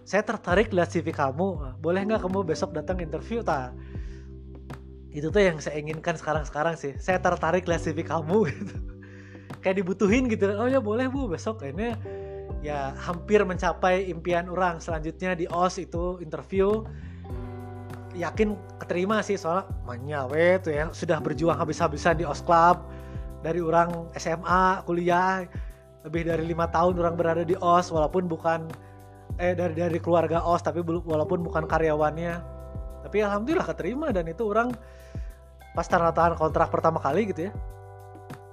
[0.04, 1.80] saya tertarik lihat CV kamu.
[1.80, 3.72] Boleh nggak kamu besok datang interview ta?
[5.12, 6.96] Itu tuh yang saya inginkan sekarang-sekarang sih.
[7.00, 8.76] Saya tertarik lihat CV kamu gitu.
[9.60, 10.52] Kayak dibutuhin gitu.
[10.56, 11.28] Oh ya boleh bu.
[11.32, 11.96] Besok ini
[12.64, 14.80] ya hampir mencapai impian orang.
[14.80, 16.84] Selanjutnya di OS itu interview.
[18.12, 20.86] Yakin keterima sih soalnya manyawe tuh ya.
[20.92, 22.84] Sudah berjuang habis-habisan di OS Club.
[23.44, 25.48] Dari orang SMA kuliah.
[26.02, 28.66] Lebih dari lima tahun orang berada di OS walaupun bukan
[29.42, 32.34] eh dari dari keluarga OS tapi belum walaupun bukan karyawannya.
[33.02, 34.70] Tapi alhamdulillah keterima dan itu orang
[35.74, 37.52] pas tanda tangan kontrak pertama kali gitu ya.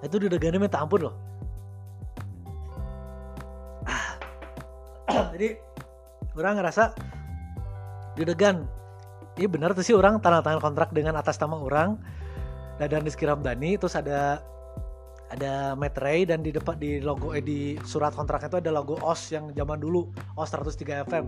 [0.00, 1.14] Itu didegannya minta ampun loh.
[5.36, 5.60] Jadi
[6.40, 6.96] orang ngerasa
[8.16, 8.64] didegan
[9.36, 12.00] iya benar tuh sih orang tanda tangan kontrak dengan atas nama orang.
[12.80, 14.40] Dadan Rizky Ramdhani terus ada
[15.28, 19.36] ada Metray dan di depan di logo eh di surat kontraknya itu ada logo OS
[19.36, 20.08] yang zaman dulu
[20.40, 21.24] OS 103 FM.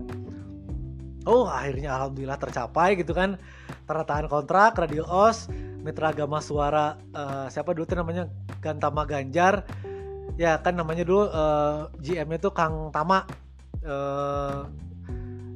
[1.28, 3.36] Oh akhirnya alhamdulillah tercapai gitu kan.
[3.84, 8.24] Tangan kontrak radio OS Mitra Agama Suara uh, siapa dulu tuh namanya?
[8.64, 9.68] Gantama Ganjar.
[10.40, 13.28] Ya kan namanya dulu uh, eh, GM-nya tuh Kang Tama.
[13.84, 14.64] Uh,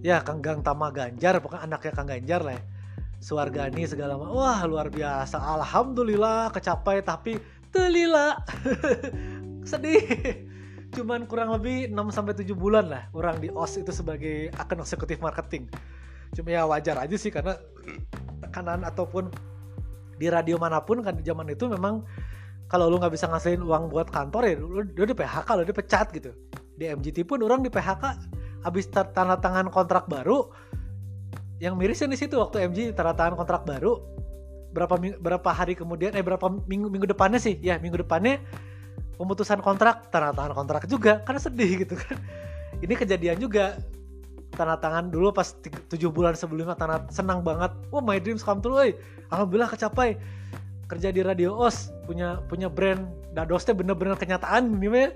[0.04, 2.62] ya Kang Gang Tama Ganjar pokoknya anaknya Kang Ganjar lah ya.
[3.24, 5.40] Suargani segala macam wah luar biasa.
[5.40, 7.40] Alhamdulillah kecapai tapi
[7.74, 8.38] telila
[9.70, 10.06] sedih.
[10.94, 15.18] Cuman kurang lebih 6 sampai 7 bulan lah orang di OS itu sebagai akun eksekutif
[15.18, 15.66] marketing.
[16.30, 17.58] Cuma ya wajar aja sih karena
[18.46, 19.26] tekanan ataupun
[20.14, 22.06] di radio mana pun kan di zaman itu memang
[22.70, 26.06] kalau lu nggak bisa ngasihin uang buat kantor ya lu, lu di PHK lu dipecat
[26.14, 26.30] gitu.
[26.78, 28.04] Di MGT pun orang di PHK
[28.62, 30.46] habis tanda tangan kontrak baru
[31.58, 33.98] yang mirisnya di situ waktu MG tanda tangan kontrak baru
[34.74, 37.54] berapa berapa hari kemudian eh berapa minggu minggu depannya sih?
[37.62, 38.42] Ya minggu depannya
[39.14, 42.18] pemutusan kontrak tanda tangan kontrak juga karena sedih gitu kan.
[42.82, 43.78] Ini kejadian juga
[44.58, 47.70] tanda tangan dulu pas tujuh bulan sebelumnya tanda senang banget.
[47.94, 48.98] Wah my dreams come true eh.
[49.30, 50.18] alhamdulillah kecapai.
[50.84, 53.06] Kerja di radio os punya punya brand.
[53.30, 55.10] Dadosnya bener-bener kenyataan ini mah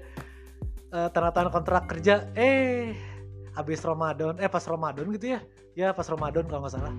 [0.95, 2.95] uh, tanda tangan kontrak kerja eh
[3.59, 5.43] habis Ramadan eh pas Ramadan gitu ya.
[5.75, 6.95] Ya pas Ramadan kalau nggak salah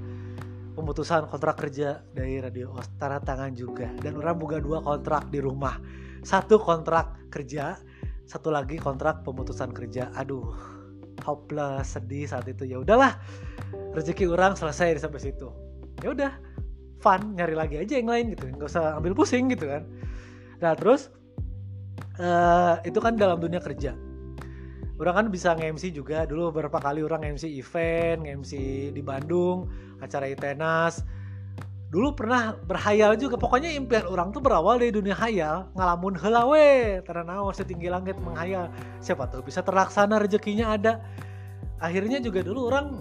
[0.79, 2.87] pemutusan kontrak kerja dari Radio OS.
[2.95, 3.91] Tanda tangan juga.
[3.99, 5.75] Dan orang buka dua kontrak di rumah.
[6.23, 7.75] Satu kontrak kerja
[8.23, 10.07] satu lagi kontrak pemutusan kerja.
[10.15, 10.55] Aduh
[11.27, 12.63] hopeless sedih saat itu.
[12.63, 13.19] Ya udahlah
[13.91, 15.51] rezeki orang selesai sampai situ.
[15.99, 16.31] Ya udah
[17.03, 18.47] fun nyari lagi aja yang lain gitu.
[18.47, 19.83] Nggak usah ambil pusing gitu kan.
[20.63, 21.11] Nah terus
[22.23, 23.91] uh, itu kan dalam dunia kerja.
[24.99, 26.23] Orang kan bisa nge-MC juga.
[26.23, 28.51] Dulu beberapa kali orang nge-MC event nge-MC
[28.95, 31.03] di Bandung acara ITENAS.
[31.89, 33.33] Dulu pernah berhayal juga.
[33.33, 35.65] Pokoknya impian orang tuh berawal dari dunia hayal.
[35.73, 38.69] Ngalamun helawe karena setinggi langit menghayal.
[39.01, 41.01] Siapa tahu bisa terlaksana rezekinya ada.
[41.81, 42.93] Akhirnya juga dulu orang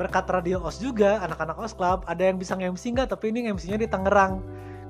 [0.00, 3.12] berkat radio os juga anak-anak os club ada yang bisa nge-MC nggak?
[3.12, 4.40] Tapi ini nge-MC-nya di Tangerang.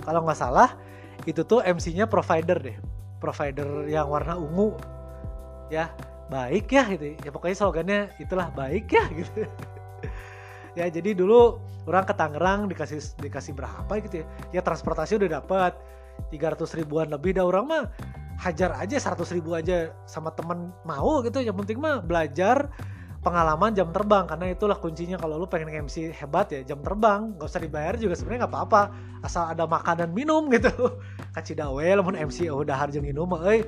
[0.07, 0.79] Kalau nggak salah
[1.27, 2.79] itu tuh MC-nya provider deh.
[3.19, 4.79] Provider yang warna ungu.
[5.75, 5.91] Ya
[6.31, 7.19] baik ya gitu.
[7.19, 9.51] Ya pokoknya slogannya itulah baik ya gitu
[10.79, 14.27] ya jadi dulu orang ke Tangerang dikasih dikasih berapa gitu ya?
[14.55, 15.75] Ya transportasi udah dapat
[16.29, 17.85] 300 ribuan lebih dah orang mah.
[18.41, 21.41] Hajar aja 100 ribu aja sama temen mau gitu.
[21.45, 22.73] Yang penting mah belajar
[23.21, 24.25] pengalaman jam terbang.
[24.25, 25.21] Karena itulah kuncinya.
[25.21, 27.37] Kalau lu pengen MC hebat ya jam terbang.
[27.37, 28.83] Gak usah dibayar juga sebenarnya nggak apa-apa.
[29.25, 30.73] Asal ada makan dan minum gitu.
[31.37, 33.65] Kacidawe lamun MC oh udah harjeng minum eh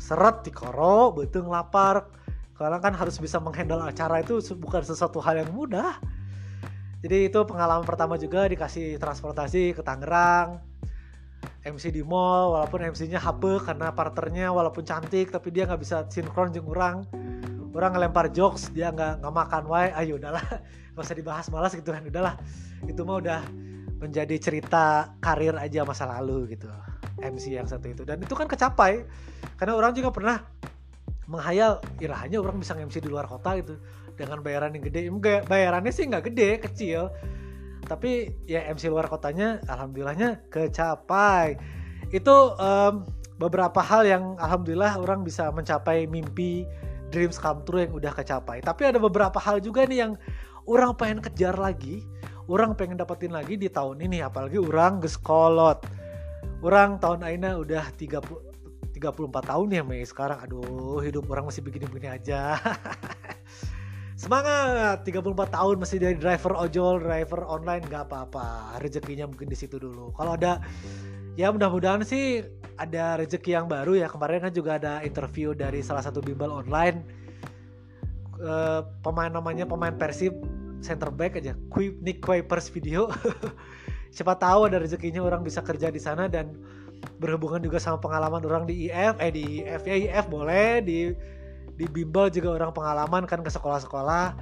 [0.00, 2.08] seret di koro betul lapar.
[2.54, 5.98] Karena kan harus bisa menghandle acara itu bukan sesuatu hal yang mudah
[7.04, 10.64] jadi itu pengalaman pertama juga dikasih transportasi ke Tangerang
[11.60, 16.48] MC di mall walaupun MC-nya HP karena partnernya walaupun cantik tapi dia nggak bisa sinkron
[16.48, 17.04] jeng orang
[17.76, 20.40] orang ngelempar jokes dia nggak nggak makan wae ayo udahlah.
[20.94, 22.06] Nggak usah dibahas malas gitu kan.
[22.06, 22.38] Udahlah.
[22.86, 23.40] Itu mah udah
[23.98, 26.70] menjadi cerita karir aja masa lalu gitu.
[27.18, 28.06] MC yang satu itu.
[28.06, 29.02] Dan itu kan kecapai.
[29.58, 30.38] Karena orang juga pernah
[31.26, 33.74] menghayal irahnya orang bisa MC di luar kota gitu
[34.14, 35.10] dengan bayaran yang gede.
[35.46, 37.12] Bayarannya sih nggak gede kecil.
[37.84, 41.60] Tapi ya MC luar kotanya alhamdulillahnya kecapai.
[42.08, 43.04] Itu um,
[43.36, 46.64] beberapa hal yang alhamdulillah orang bisa mencapai mimpi
[47.12, 48.64] dreams come true yang udah kecapai.
[48.64, 50.12] Tapi ada beberapa hal juga nih yang
[50.64, 52.00] orang pengen kejar lagi
[52.48, 54.20] orang pengen dapetin lagi di tahun ini.
[54.24, 55.84] Apalagi orang geskolot.
[56.64, 58.54] Orang tahun Aina udah 30
[58.94, 60.40] 34 tahun ya Mei sekarang.
[60.44, 62.56] Aduh hidup orang masih begini-begini aja
[64.14, 65.02] semangat!
[65.06, 68.78] 34 tahun masih dari driver ojol driver online nggak apa-apa.
[68.80, 70.14] Rezekinya mungkin di situ dulu.
[70.14, 70.62] Kalau ada
[71.34, 72.46] ya mudah-mudahan sih
[72.78, 74.06] ada rezeki yang baru ya.
[74.06, 77.02] Kemarin kan juga ada interview dari salah satu bimbel online.
[78.34, 80.34] Uh, pemain namanya pemain Persib
[80.82, 81.54] center back aja.
[82.02, 83.10] Nick Kuipers video.
[84.14, 86.54] Siapa tahu ada rezekinya orang bisa kerja di sana dan
[87.18, 90.98] berhubungan juga sama pengalaman orang di IF eh di IF ya IF boleh di
[91.74, 94.34] di bimbel juga orang pengalaman kan ke sekolah-sekolah.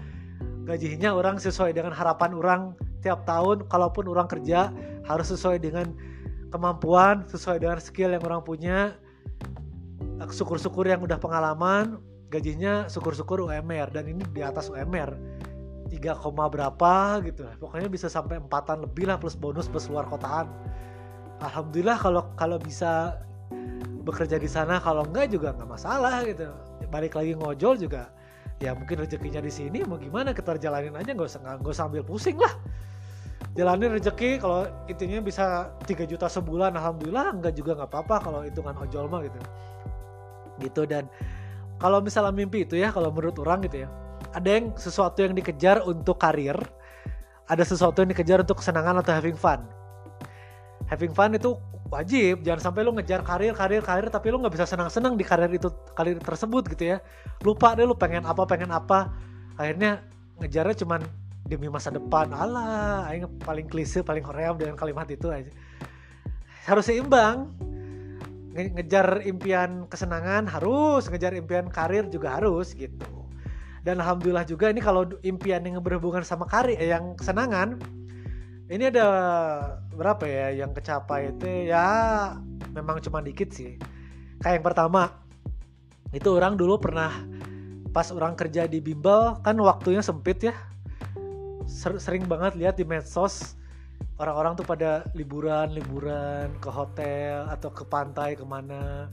[0.63, 2.61] Gajinya orang sesuai dengan harapan orang
[3.03, 4.71] tiap tahun kalaupun orang kerja
[5.03, 5.91] harus sesuai dengan
[6.53, 8.79] kemampuan sesuai dengan skill yang orang punya.
[10.23, 11.99] Syukur-syukur yang udah pengalaman
[12.31, 15.13] gajinya syukur-syukur UMR dan ini di atas UMR
[15.91, 16.01] 3,
[16.49, 16.95] berapa
[17.27, 17.45] gitu.
[17.59, 20.49] Pokoknya bisa sampai empatan lebih lah plus bonus plus luar kotaan.
[21.43, 23.19] Alhamdulillah kalau kalau bisa
[24.07, 26.51] bekerja di sana kalau enggak juga nggak masalah gitu
[26.89, 28.11] balik lagi ngojol juga
[28.63, 32.03] ya mungkin rezekinya di sini mau gimana kita jalanin aja nggak usah nggak usah ambil
[32.07, 32.55] pusing lah.
[33.53, 38.73] Jalanin rezeki kalau intinya bisa 3 juta sebulan alhamdulillah enggak juga nggak apa-apa kalau hitungan
[38.79, 39.39] ojol mah gitu.
[40.63, 41.11] Gitu dan
[41.83, 43.89] kalau misalnya mimpi itu ya kalau menurut orang gitu ya
[44.31, 46.55] ada yang sesuatu yang dikejar untuk karir
[47.51, 49.67] ada sesuatu yang dikejar untuk kesenangan atau having fun
[50.93, 51.57] having fun itu
[51.89, 52.45] wajib.
[52.45, 55.49] Jangan sampai lu ngejar karir karir karir tapi lu nggak bisa senang senang di karir
[55.49, 56.99] itu karir tersebut gitu ya.
[57.41, 59.09] Lupa deh lu pengen apa pengen apa.
[59.57, 60.05] Akhirnya
[60.41, 61.01] ngejarnya cuman
[61.49, 62.29] demi masa depan.
[62.37, 65.49] Allah aing paling klise paling hoream dengan kalimat itu aja.
[66.69, 67.49] Harus seimbang.
[68.53, 73.25] Ngejar impian kesenangan harus ngejar impian karir juga harus gitu.
[73.83, 77.81] Dan alhamdulillah juga ini kalau impian yang berhubungan sama karir eh, yang kesenangan
[78.73, 79.07] ini ada
[79.93, 81.69] berapa ya yang kecapai itu?
[81.69, 82.33] Ya
[82.73, 83.77] memang cuma dikit sih.
[84.41, 85.03] Kayak yang pertama
[86.17, 87.13] itu orang dulu pernah
[87.93, 90.57] pas orang kerja di bimbel kan waktunya sempit ya.
[92.01, 93.61] Sering banget lihat di medsos
[94.17, 99.13] orang-orang tuh pada liburan liburan ke hotel atau ke pantai ke mana.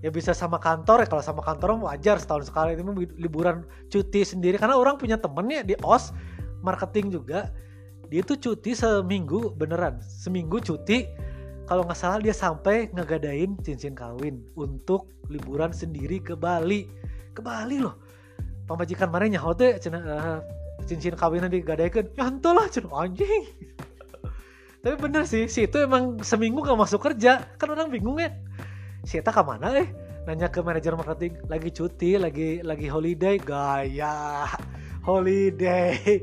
[0.00, 2.78] Ya bisa sama kantor ya kalau sama kantor wajar setahun sekali.
[2.78, 2.86] Itu
[3.18, 6.14] liburan cuti sendiri karena orang punya temennya di os
[6.62, 7.50] marketing juga
[8.10, 10.02] dia tuh cuti seminggu beneran.
[10.02, 11.06] Seminggu cuti
[11.70, 16.90] kalau nggak salah dia sampai ngegadain cincin kawin untuk liburan sendiri ke Bali.
[17.30, 17.94] Ke Bali loh.
[18.66, 20.42] Pemajikan mana nyaho teh uh,
[20.90, 23.46] cincin kawinnya digadaikan ya lah cina anjing.
[24.82, 27.46] Tapi bener sih si itu emang seminggu gak masuk kerja.
[27.62, 28.34] Kan orang bingung ya.
[29.06, 29.86] Si Eta ke mana eh?
[30.26, 33.38] Nanya ke manajer marketing lagi cuti lagi lagi holiday?
[33.38, 34.50] Gaya
[35.06, 36.18] holiday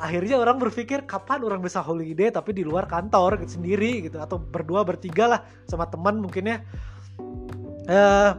[0.00, 4.08] akhirnya orang berpikir kapan orang bisa holiday tapi di luar kantor gitu, sendiri?
[4.08, 4.16] gitu.
[4.16, 6.58] Atau berdua bertiga lah sama teman mungkin ya.
[7.90, 8.32] Uh,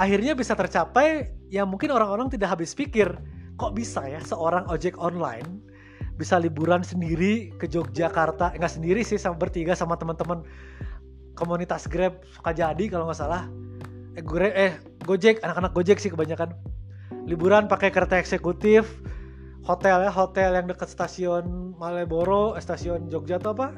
[0.00, 3.12] akhirnya bisa tercapai yang mungkin orang-orang tidak habis pikir
[3.60, 5.60] kok bisa ya seorang ojek online
[6.16, 8.56] bisa liburan sendiri ke Yogyakarta?
[8.56, 10.44] Enggak sendiri sih sama bertiga sama teman-teman.
[11.32, 13.48] Komunitas Grab suka jadi kalau nggak salah.
[14.12, 14.76] Eh, gue eh
[15.08, 16.52] Gojek anak-anak Gojek sih kebanyakan.
[17.24, 19.00] Liburan pakai kereta eksekutif
[19.62, 23.74] hotel ya hotel yang dekat stasiun Malioboro eh, stasiun Jogja atau apa?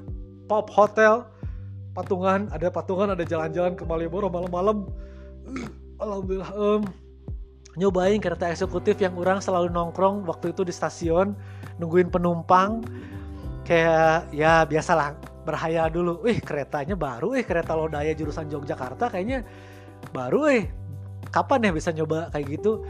[0.48, 1.24] Pop Hotel.
[1.94, 4.88] Patungan ada patungan ada jalan-jalan ke Malioboro malam-malam.
[6.02, 6.82] Alhamdulillah um,
[7.78, 11.36] nyobain kereta eksekutif yang orang selalu nongkrong waktu itu di stasiun
[11.78, 12.82] nungguin penumpang.
[13.64, 15.16] Kayak ya biasalah
[15.48, 19.44] berhayal dulu, wih keretanya baru, eh kereta Lodaya jurusan Yogyakarta kayaknya
[20.12, 20.68] baru, eh
[21.32, 22.84] kapan ya bisa nyoba kayak gitu?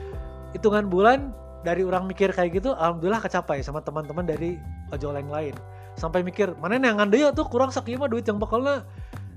[0.55, 1.31] Hitungan bulan
[1.65, 4.61] dari orang mikir kayak gitu alhamdulillah kecapai sama teman-teman dari
[4.93, 5.55] ojol yang lain.
[5.97, 8.85] Sampai mikir mana yang ngandai tuh kurang sakit mah duit yang bakalnya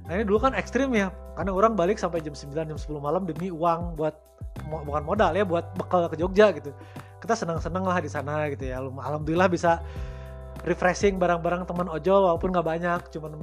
[0.07, 3.27] nah ini dulu kan ekstrim ya karena orang balik sampai jam 9 jam 10 malam
[3.27, 4.15] demi uang buat
[4.63, 6.71] bukan modal ya buat bekal ke Jogja gitu.
[7.19, 8.79] Kita senang-senang lah di sana gitu ya.
[8.79, 9.83] Alhamdulillah bisa
[10.63, 13.35] refreshing barang-barang teman ojol walaupun nggak banyak cuman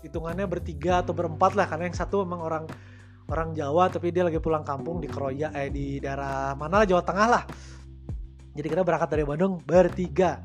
[0.00, 2.64] hitungannya bertiga atau berempat lah karena yang satu memang orang
[3.30, 7.02] orang Jawa tapi dia lagi pulang kampung di Keroya eh di daerah mana lah Jawa
[7.04, 7.42] Tengah lah
[8.60, 10.44] jadi kita berangkat dari Bandung bertiga.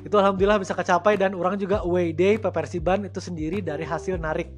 [0.00, 4.48] Itu alhamdulillah bisa kecapai dan orang juga away day Persiban itu sendiri dari hasil narik.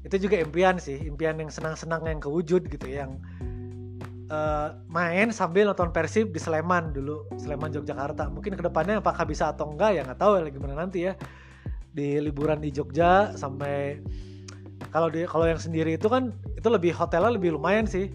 [0.00, 3.20] Itu juga impian sih, impian yang senang-senang yang kewujud gitu yang
[4.32, 8.32] uh, main sambil nonton Persib di Sleman dulu, Sleman Yogyakarta.
[8.32, 11.12] Mungkin ke depannya apakah bisa atau enggak ya nggak tahu ya gimana nanti ya.
[11.92, 14.00] Di liburan di Jogja sampai
[14.88, 18.08] kalau di kalau yang sendiri itu kan itu lebih hotelnya lebih lumayan sih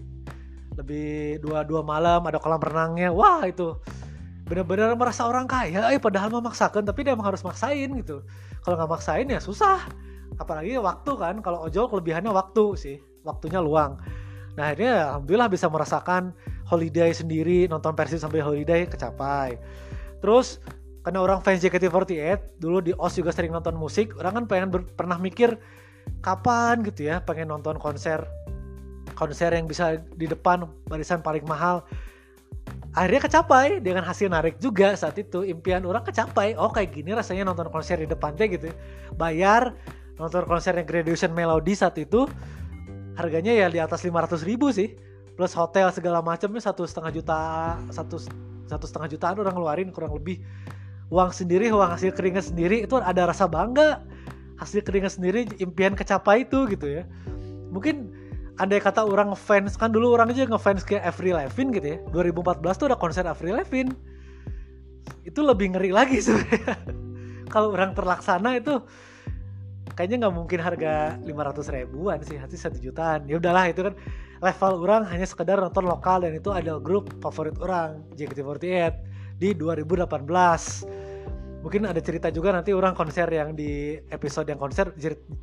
[0.78, 3.10] lebih dua dua malam ada kolam renangnya.
[3.10, 3.74] Wah itu
[4.46, 5.90] benar-benar merasa orang kaya.
[5.90, 8.22] Eh padahal memaksakan tapi dia emang harus maksain gitu.
[8.62, 9.82] Kalau nggak maksain ya susah.
[10.38, 13.98] Apalagi waktu kan kalau ojol kelebihannya waktu sih waktunya luang.
[14.54, 16.30] Nah akhirnya alhamdulillah bisa merasakan
[16.70, 19.58] holiday sendiri nonton versi sampai holiday kecapai.
[20.22, 20.62] Terus
[21.02, 25.16] karena orang fans JKT48 dulu di OS juga sering nonton musik orang kan pengen pernah
[25.16, 25.56] mikir
[26.20, 28.26] kapan gitu ya pengen nonton konser
[29.18, 31.82] konser yang bisa di depan barisan paling mahal.
[32.94, 35.42] Akhirnya kecapai dengan hasil narik juga saat itu.
[35.42, 36.54] Impian orang kecapai.
[36.54, 38.70] Oh kayak gini rasanya nonton konser di depan teh gitu
[39.18, 39.74] bayar
[40.18, 42.26] nonton konsernya Graduation Melody saat itu
[43.14, 44.94] harganya ya di atas 500 ribu sih.
[45.34, 47.38] Plus hotel segala macamnya satu setengah juta
[47.94, 48.18] satu
[48.66, 50.42] satu setengah jutaan orang ngeluarin kurang lebih.
[51.08, 54.02] Uang sendiri uang hasil keringat sendiri itu ada rasa bangga.
[54.58, 57.06] Hasil keringat sendiri impian kecapai itu gitu ya.
[57.70, 58.10] Mungkin
[58.58, 61.98] andai kata orang ngefans kan dulu orang aja ngefans kayak Avril Lavigne gitu ya.
[62.10, 63.94] 2014 tuh ada konser Avril Lavigne.
[65.22, 66.74] Itu lebih ngeri lagi sebenarnya.
[67.48, 68.82] Kalau orang terlaksana itu
[69.94, 73.30] kayaknya nggak mungkin harga 500 ribuan sih hati satu jutaan.
[73.30, 73.94] Ya udahlah itu kan
[74.42, 78.94] level orang hanya sekedar nonton lokal dan itu ada grup favorit orang JKT48
[79.38, 80.26] di 2018
[81.58, 84.94] mungkin ada cerita juga nanti orang konser yang di episode yang konser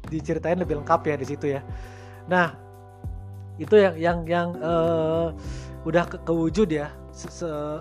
[0.07, 1.61] diceritain lebih lengkap ya di situ ya.
[2.31, 2.64] Nah
[3.61, 5.31] itu yang yang yang uh,
[5.87, 6.91] udah ke kewujud ya.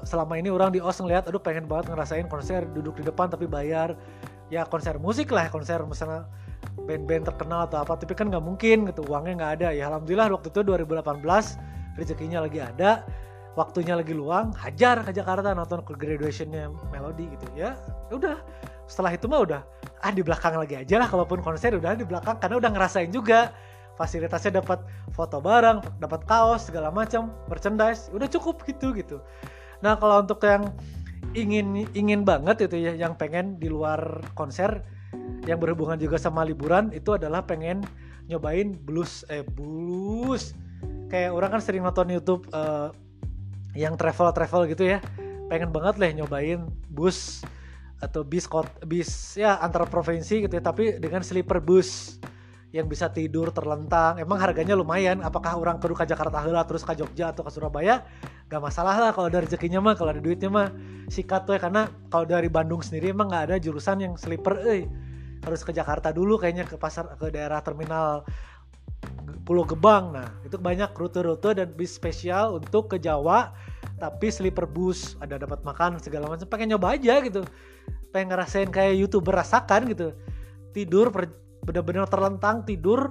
[0.07, 3.51] Selama ini orang di OS ngeliat aduh pengen banget ngerasain konser duduk di depan tapi
[3.51, 3.99] bayar.
[4.53, 6.29] Ya konser musik lah konser misalnya
[6.85, 9.68] band-band terkenal atau apa tapi kan nggak mungkin gitu uangnya nggak ada.
[9.75, 11.25] Ya alhamdulillah waktu itu 2018
[11.99, 13.03] rezekinya lagi ada
[13.55, 17.79] waktunya lagi luang hajar ke Jakarta nonton ke graduationnya Melody gitu ya.
[18.11, 18.37] ya udah
[18.85, 19.62] setelah itu mah udah
[20.05, 23.55] ah di belakang lagi aja lah kalaupun konser udah di belakang karena udah ngerasain juga
[23.95, 24.82] fasilitasnya dapat
[25.14, 29.22] foto bareng, dapat kaos segala macam, merchandise, udah cukup gitu gitu.
[29.80, 30.70] Nah kalau untuk yang
[31.34, 34.82] ingin ingin banget itu ya, yang pengen di luar konser,
[35.47, 37.82] yang berhubungan juga sama liburan itu adalah pengen
[38.26, 40.55] nyobain blues eh blues.
[41.12, 42.90] Kayak orang kan sering nonton YouTube uh,
[43.78, 44.99] yang travel travel gitu ya.
[45.47, 47.45] Pengen banget lah nyobain bus
[48.03, 48.45] atau bis
[48.84, 52.20] bis ya antar provinsi gitu ya tapi dengan sleeper bus
[52.75, 54.18] yang bisa tidur terlentang.
[54.18, 55.22] Emang harganya lumayan.
[55.22, 58.03] Apakah orang ke ke Jakarta hela terus ke Jogja atau ke Surabaya?
[58.51, 60.75] Gak masalah lah kalau ada rezekinya mah kalau ada duitnya mah.
[61.07, 64.91] Sikat tuh ya karena kalau dari Bandung sendiri emang nggak ada jurusan yang sleeper eh.
[65.47, 68.27] Harus ke Jakarta dulu kayaknya ke pasar ke daerah terminal
[69.47, 70.11] Pulau Gebang.
[70.11, 73.55] Nah itu banyak rute-rute dan bis spesial untuk ke Jawa
[74.03, 75.14] tapi sleeper bus.
[75.22, 76.51] Ada dapat makan segala macam.
[76.51, 77.47] Pengen nyoba aja gitu.
[78.11, 80.11] Pengen ngerasain kayak youtuber rasakan gitu.
[80.75, 83.10] Tidur per, bener-bener terlentang tidur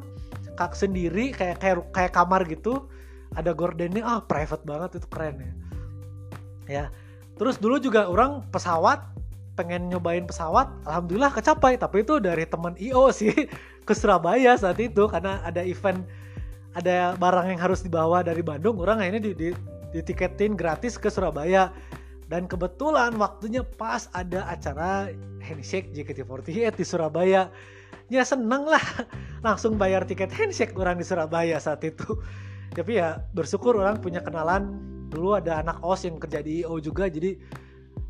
[0.53, 2.85] kak sendiri kayak kayak kayak kamar gitu.
[3.33, 5.53] Ada gordennya ah private banget itu keren ya.
[6.69, 6.83] Ya
[7.33, 9.01] terus dulu juga orang pesawat
[9.57, 11.81] pengen nyobain pesawat alhamdulillah kecapai.
[11.81, 13.33] Tapi itu dari teman IO sih
[13.87, 16.05] ke Surabaya saat itu karena ada event
[16.73, 19.49] ada barang yang harus dibawa dari Bandung orang ini di, di,
[19.93, 21.73] ditiketin gratis ke Surabaya.
[22.25, 27.51] Dan kebetulan waktunya pas ada acara handshake JKT48 di Surabaya
[28.07, 28.83] ya seneng lah.
[29.45, 32.19] Langsung bayar tiket handshake orang di Surabaya saat itu.
[32.73, 34.79] Tapi ya bersyukur orang punya kenalan.
[35.13, 37.37] Dulu ada anak os yang kerja di IO juga jadi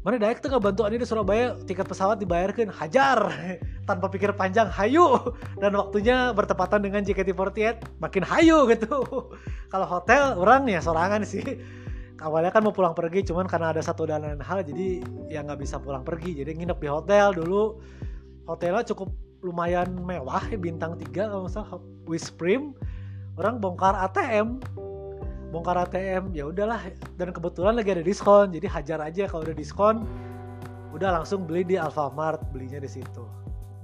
[0.04, 1.56] mana daik tuh bantu ini di Surabaya?
[1.64, 2.68] Tiket pesawat dibayarkan.
[2.68, 3.24] Hajar.
[3.88, 5.32] Tanpa pikir panjang hayu.
[5.64, 9.00] Dan waktunya bertepatan dengan JKT48 makin hayu gitu.
[9.72, 11.44] Kalau hotel orang ya sorangan sih.
[12.20, 15.60] Awalnya kan mau pulang pergi cuman karena ada satu dan lain hal jadi ya nggak
[15.64, 16.36] bisa pulang pergi.
[16.44, 17.80] Jadi nginep di hotel dulu.
[18.44, 19.08] Hotelnya cukup
[19.44, 21.78] lumayan mewah ya bintang 3 kalau misalnya
[22.08, 22.74] Wisprim
[23.36, 24.64] orang bongkar ATM
[25.54, 26.82] bongkar ATM ya udahlah.
[27.14, 30.02] Dan kebetulan lagi ada diskon jadi hajar aja kalau udah diskon.
[30.90, 33.22] Udah langsung beli di Alfamart belinya di situ.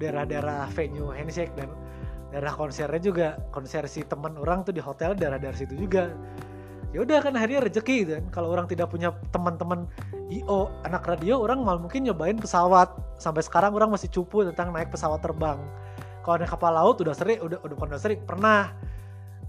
[0.02, 1.70] Daerah-daerah venue handshake dan
[2.34, 3.28] daerah konsernya juga.
[3.54, 6.10] Konser si teman orang tuh di hotel daerah-daerah situ juga
[6.90, 8.26] ya udah kan akhirnya rezeki gitu kan.
[8.34, 9.86] Kalau orang tidak punya teman-teman
[10.30, 12.90] io anak radio orang malah mungkin nyobain pesawat.
[13.22, 15.60] Sampai sekarang orang masih cupu tentang naik pesawat terbang.
[16.26, 18.74] Kalau naik kapal laut udah sering udah udah pernah sering pernah.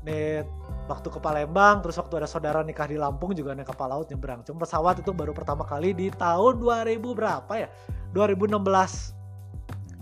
[0.05, 0.45] Nih
[0.89, 4.45] waktu ke Palembang terus waktu ada saudara nikah di Lampung juga naik kapal laut nyebrang.
[4.45, 7.69] Cuma pesawat itu baru pertama kali di tahun 2000 berapa ya?
[8.13, 9.21] 2016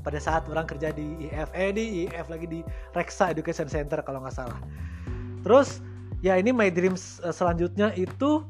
[0.00, 2.60] pada saat orang kerja di IF eh di IF lagi di
[2.96, 4.56] Reksa Education Center kalau nggak salah.
[5.44, 5.84] Terus
[6.18, 8.42] ya ini my dreams uh, selanjutnya itu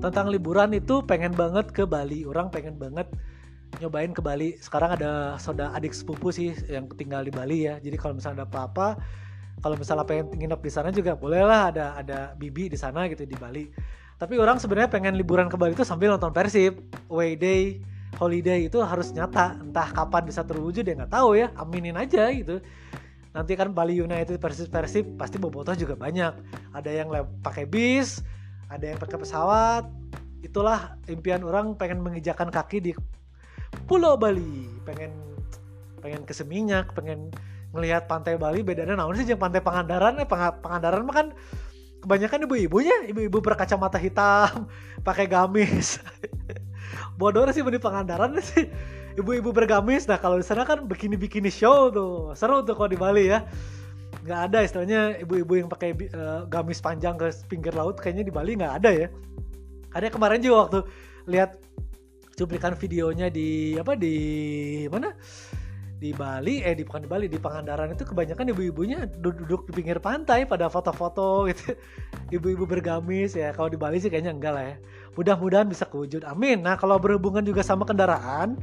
[0.00, 2.24] tentang liburan itu pengen banget ke Bali.
[2.24, 3.08] Orang pengen banget
[3.80, 4.56] nyobain ke Bali.
[4.60, 7.76] Sekarang ada saudara adik sepupu sih yang tinggal di Bali ya.
[7.80, 8.88] Jadi kalau misalnya ada apa-apa
[9.62, 11.72] kalau misalnya pengen nginep di sana juga bolehlah.
[11.72, 13.68] Ada ada bibi di sana gitu di Bali.
[14.16, 16.80] Tapi orang sebenarnya pengen liburan ke Bali itu sambil nonton Persib
[17.12, 17.84] away day
[18.16, 19.60] holiday itu harus nyata.
[19.60, 21.52] Entah kapan bisa terwujud ya nggak tahu ya.
[21.60, 22.64] Aminin aja gitu
[23.34, 26.32] nanti kan Bali United Persib Persib pasti bobotoh juga banyak.
[26.70, 27.10] Ada yang
[27.42, 28.22] pakai bis
[28.70, 29.84] ada yang pakai pesawat.
[30.40, 32.90] Itulah impian orang pengen mengijakan kaki di
[33.90, 34.70] Pulau Bali.
[34.86, 35.12] Pengen
[35.98, 37.34] pengen ke Seminyak pengen
[37.74, 38.62] melihat pantai Bali.
[38.62, 40.22] Bedanya namun sih yang pantai Pangandaran?
[40.22, 41.26] Eh Pangandaran mah kan
[42.06, 43.10] kebanyakan ibu-ibunya.
[43.10, 44.70] Ibu-ibu berkacamata hitam
[45.08, 45.98] pakai gamis.
[47.18, 48.70] Bodoh sih di Pangandaran sih
[49.14, 52.34] ibu-ibu bergamis nah kalau di sana kan bikini bikini show tuh.
[52.34, 53.46] Seru tuh kalau di Bali ya.
[54.24, 58.58] Nggak ada istilahnya ibu-ibu yang pakai uh, gamis panjang ke pinggir laut kayaknya di Bali
[58.58, 59.08] nggak ada ya.
[59.94, 60.78] Ada kemarin juga waktu
[61.30, 61.60] lihat
[62.34, 64.16] cuplikan videonya di apa di
[64.90, 65.14] mana?
[65.94, 70.02] Di Bali eh di bukan di Bali di Pangandaran itu kebanyakan ibu-ibunya duduk di pinggir
[70.02, 71.78] pantai pada foto-foto gitu.
[72.36, 74.76] Ibu-ibu bergamis ya kalau di Bali sih kayaknya enggak lah ya.
[75.14, 76.66] Mudah-mudahan bisa kewujud amin.
[76.66, 78.58] Nah kalau berhubungan juga sama kendaraan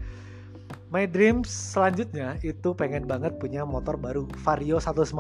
[0.92, 5.16] my dreams selanjutnya itu pengen banget punya motor baru Vario 150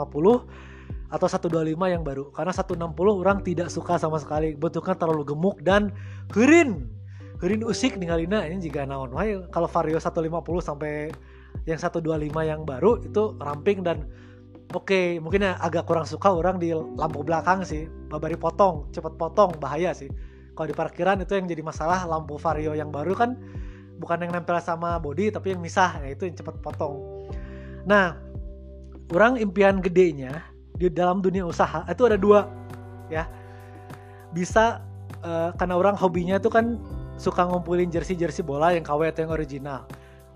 [1.11, 2.31] atau 125 yang baru.
[2.35, 2.91] Karena 160
[3.23, 5.95] orang tidak suka sama sekali bentuknya terlalu gemuk dan
[6.35, 6.91] herin
[7.39, 9.15] herin usik ninggalina ini juga naon.
[9.15, 10.27] Wae kalau Vario 150
[10.59, 11.09] sampai
[11.63, 12.03] yang 125
[12.43, 14.07] yang baru itu ramping dan
[14.71, 19.55] oke okay, mungkin agak kurang suka orang di lampu belakang sih babari potong cepet potong
[19.59, 20.11] bahaya sih.
[20.51, 23.39] Kalau di parkiran itu yang jadi masalah lampu vario yang baru kan
[24.01, 26.01] bukan yang nempel sama body tapi yang misah.
[26.01, 27.29] Ya itu yang cepet potong.
[27.85, 28.17] Nah
[29.13, 30.41] orang impian gedenya
[30.73, 32.49] di dalam dunia usaha itu ada dua
[33.13, 33.29] ya.
[34.33, 34.81] Bisa
[35.21, 36.81] uh, karena orang hobinya itu kan
[37.21, 39.85] suka ngumpulin jersey jersey bola yang KW atau yang original.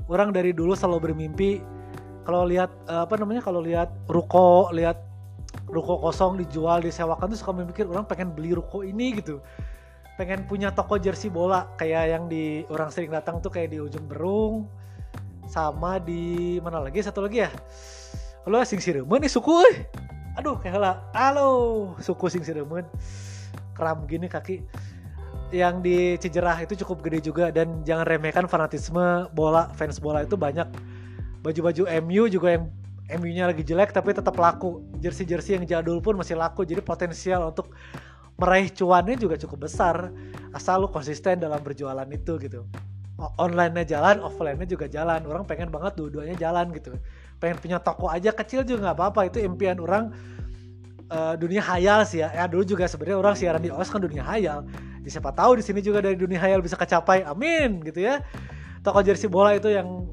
[0.05, 1.65] Orang dari dulu selalu bermimpi
[2.25, 5.01] kalau lihat uh, apa namanya kalau lihat ruko lihat
[5.69, 9.41] ruko kosong dijual disewakan tuh suka memikir orang pengen beli ruko ini gitu
[10.15, 14.07] pengen punya toko jersey bola kayak yang di orang sering datang tuh kayak di ujung
[14.07, 14.67] berung
[15.45, 17.03] sama di mana lagi?
[17.03, 17.51] Satu lagi ya?
[18.47, 19.53] Lo sing siremen nih suku.
[19.71, 19.77] Eh
[20.35, 22.87] aduh kayak lah halo suku sing siremen
[23.75, 24.63] kram gini kaki.
[25.53, 30.39] Yang di Cijerah itu cukup gede juga dan jangan remehkan fanatisme bola fans bola itu
[30.39, 30.65] banyak.
[31.45, 32.65] Baju-baju MU juga yang
[33.21, 34.81] MU-nya lagi jelek tapi tetap laku.
[34.97, 37.69] Jersey-jersey yang jadul pun masih laku jadi potensial untuk
[38.35, 40.11] meraih cuannya juga cukup besar
[40.55, 42.67] asal lu konsisten dalam berjualan itu gitu.
[43.15, 45.23] Online-nya jalan offline-nya juga jalan.
[45.23, 46.95] Orang pengen banget dua-duanya jalan gitu.
[47.39, 49.31] Pengen punya toko aja kecil juga nggak apa-apa.
[49.31, 50.11] Itu impian orang
[51.11, 52.31] uh, dunia hayal sih ya.
[52.31, 54.67] ya dulu juga sebenarnya orang siaran di OS kan dunia hayal.
[55.03, 57.23] Ya, siapa tahu di sini juga dari dunia hayal bisa kecapai.
[57.23, 58.19] Amin gitu ya.
[58.83, 60.11] Toko jersey bola itu yang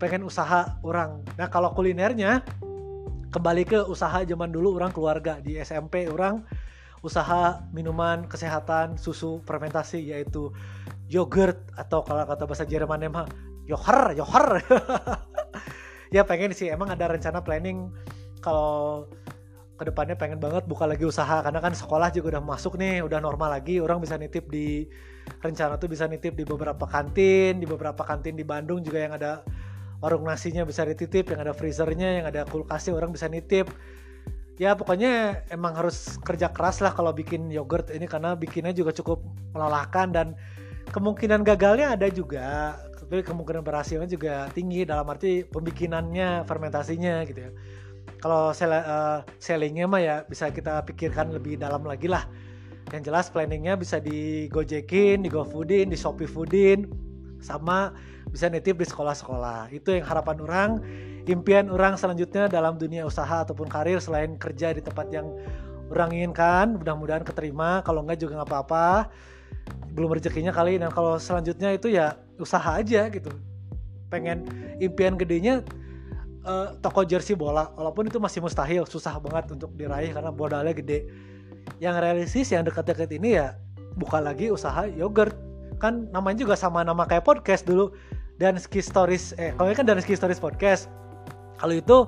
[0.00, 1.20] pengen usaha orang.
[1.36, 2.40] Nah kalau kulinernya
[3.28, 5.36] kembali ke usaha zaman dulu orang keluarga.
[5.40, 6.44] Di SMP orang
[7.00, 10.50] usaha minuman kesehatan susu fermentasi yaitu
[11.06, 13.26] yogurt atau kalau kata bahasa Jerman emang
[13.68, 14.64] yoher yoher
[16.14, 17.92] ya pengen sih emang ada rencana planning
[18.42, 19.06] kalau
[19.78, 23.22] ke depannya pengen banget buka lagi usaha karena kan sekolah juga udah masuk nih udah
[23.22, 24.90] normal lagi orang bisa nitip di
[25.38, 29.46] rencana tuh bisa nitip di beberapa kantin di beberapa kantin di Bandung juga yang ada
[30.02, 33.70] warung nasinya bisa dititip yang ada freezernya yang ada kulkasnya orang bisa nitip
[34.58, 39.22] ya pokoknya emang harus kerja keras lah kalau bikin yogurt ini karena bikinnya juga cukup
[39.54, 40.26] melelahkan dan
[40.90, 42.74] kemungkinan gagalnya ada juga
[43.08, 47.50] tapi kemungkinan berhasilnya juga tinggi dalam arti pembikinannya fermentasinya gitu ya.
[48.20, 52.28] Kalau sel uh, sellingnya mah ya bisa kita pikirkan lebih dalam lagi lah.
[52.92, 56.84] Yang jelas planningnya bisa di Gojekin, di GoFoodin, di Shopee Foodin
[57.40, 57.96] sama
[58.28, 59.72] bisa nitip di sekolah-sekolah.
[59.72, 60.70] Itu yang harapan orang
[61.28, 65.28] impian orang selanjutnya dalam dunia usaha ataupun karir selain kerja di tempat yang
[65.92, 67.84] orang inginkan mudah-mudahan keterima.
[67.84, 69.12] Kalau enggak juga nggak apa-apa.
[69.92, 70.80] Belum rezekinya kali.
[70.80, 73.28] Dan kalau selanjutnya itu ya usaha aja gitu.
[74.08, 74.48] Pengen
[74.80, 75.60] impian gedenya
[76.48, 77.68] uh, toko jersey bola.
[77.76, 81.08] Walaupun itu masih mustahil susah banget untuk diraih karena modalnya gede.
[81.76, 83.56] Yang realistis yang dekat-dekat ini ya
[84.00, 85.36] buka lagi usaha yogurt.
[85.76, 87.92] Kan namanya juga sama nama kayak podcast dulu.
[88.38, 90.86] Dan ski stories eh kalau ini kan dan ski stories podcast
[91.58, 91.98] kalau itu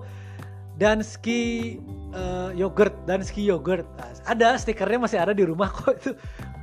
[0.80, 1.76] dan ski
[2.16, 3.84] uh, yogurt dan ski yogurt.
[4.01, 6.16] Nah, ada stikernya masih ada di rumah kok itu.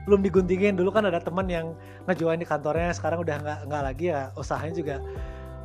[0.10, 0.74] Belum diguntingin.
[0.74, 1.78] Dulu kan ada teman yang
[2.10, 2.90] ngejualin di kantornya.
[2.98, 4.34] Sekarang udah nggak nggak lagi ya.
[4.34, 4.96] Usahanya juga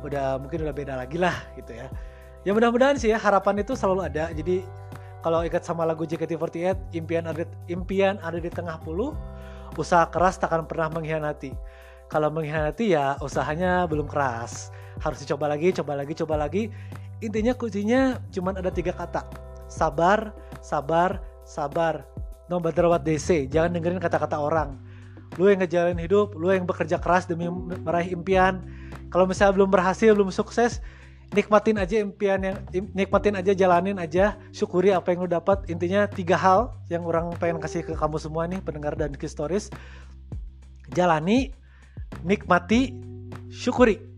[0.05, 1.87] udah mungkin udah beda lagi lah gitu ya.
[2.43, 4.29] Ya mudah-mudahan sih ya harapan itu selalu ada.
[4.35, 4.61] Jadi
[5.23, 9.15] kalau ikat sama lagu JKT48 impian ada impian ada di tengah puluh
[9.79, 11.55] usaha keras takkan pernah mengkhianati.
[12.11, 14.69] Kalau mengkhianati ya usahanya belum keras.
[15.01, 16.69] Harus dicoba lagi coba lagi coba lagi
[17.23, 19.23] intinya kuncinya cuma ada tiga kata.
[19.71, 22.03] Sabar sabar sabar.
[22.51, 23.47] No matter what they say.
[23.47, 24.75] Jangan dengerin kata-kata orang.
[25.39, 27.47] Lu yang ngejalanin hidup lu yang bekerja keras demi
[27.81, 28.61] meraih impian.
[29.09, 30.83] Kalau misalnya belum berhasil belum sukses
[31.33, 32.57] nikmatin aja impian yang
[32.93, 35.65] nikmatin aja jalanin aja syukuri apa yang lu dapat.
[35.71, 39.73] Intinya tiga hal yang orang pengen kasih ke kamu semua nih pendengar dan stories
[40.93, 41.55] jalani
[42.21, 42.93] nikmati
[43.49, 44.12] syukuri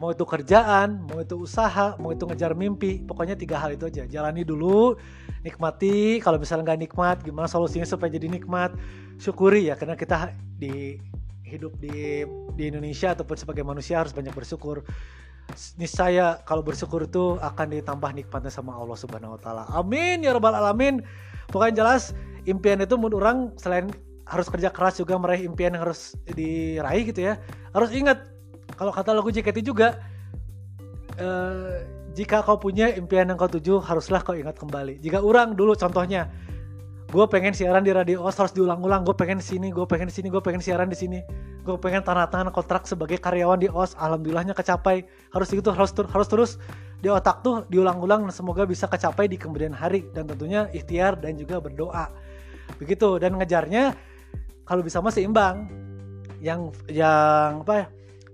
[0.00, 4.08] mau itu kerjaan, mau itu usaha, mau itu ngejar mimpi, pokoknya tiga hal itu aja.
[4.08, 4.96] Jalani dulu,
[5.44, 6.24] nikmati.
[6.24, 8.72] Kalau misalnya nggak nikmat, gimana solusinya supaya jadi nikmat?
[9.20, 10.96] Syukuri ya, karena kita di
[11.44, 12.24] hidup di
[12.56, 14.80] di Indonesia ataupun sebagai manusia harus banyak bersyukur.
[15.76, 19.64] Niscaya kalau bersyukur itu akan ditambah nikmatnya sama Allah Subhanahu Wa Taala.
[19.76, 21.04] Amin ya robbal alamin.
[21.52, 22.16] Pokoknya jelas
[22.48, 23.92] impian itu menurut orang selain
[24.24, 27.36] harus kerja keras juga meraih impian yang harus diraih gitu ya.
[27.74, 28.30] Harus ingat
[28.80, 30.00] kalau kata lagu JKT juga
[31.20, 31.84] uh,
[32.16, 34.96] jika kau punya impian yang kau tuju haruslah kau ingat kembali.
[35.04, 36.32] Jika orang dulu contohnya
[37.12, 39.04] gue pengen siaran di radio os harus diulang-ulang.
[39.04, 41.20] Gue pengen sini gue pengen sini gue pengen siaran di sini.
[41.60, 44.00] Gue gue pengen tanda tangan kontrak sebagai karyawan di OS.
[44.00, 45.04] Alhamdulillahnya kecapai.
[45.28, 46.50] Harus gitu harus harus terus.
[47.04, 50.08] Di otak tuh diulang-ulang semoga bisa kecapai di kemudian hari.
[50.16, 52.08] Dan tentunya ikhtiar dan juga berdoa.
[52.80, 53.92] Begitu dan ngejarnya
[54.64, 55.68] kalau bisa masih imbang
[56.40, 57.86] yang yang apa ya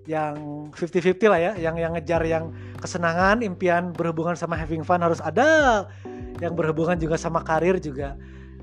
[0.07, 5.19] yang 50-50 lah ya yang yang ngejar yang kesenangan impian berhubungan sama having fun harus
[5.19, 5.85] ada
[6.39, 8.15] yang berhubungan juga sama karir juga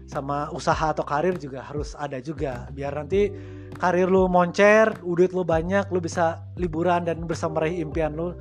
[0.08, 3.32] sama usaha atau karir juga harus ada juga biar nanti
[3.78, 8.38] karir lu moncer, duit lu banyak, lu bisa liburan dan bisa meraih impian lu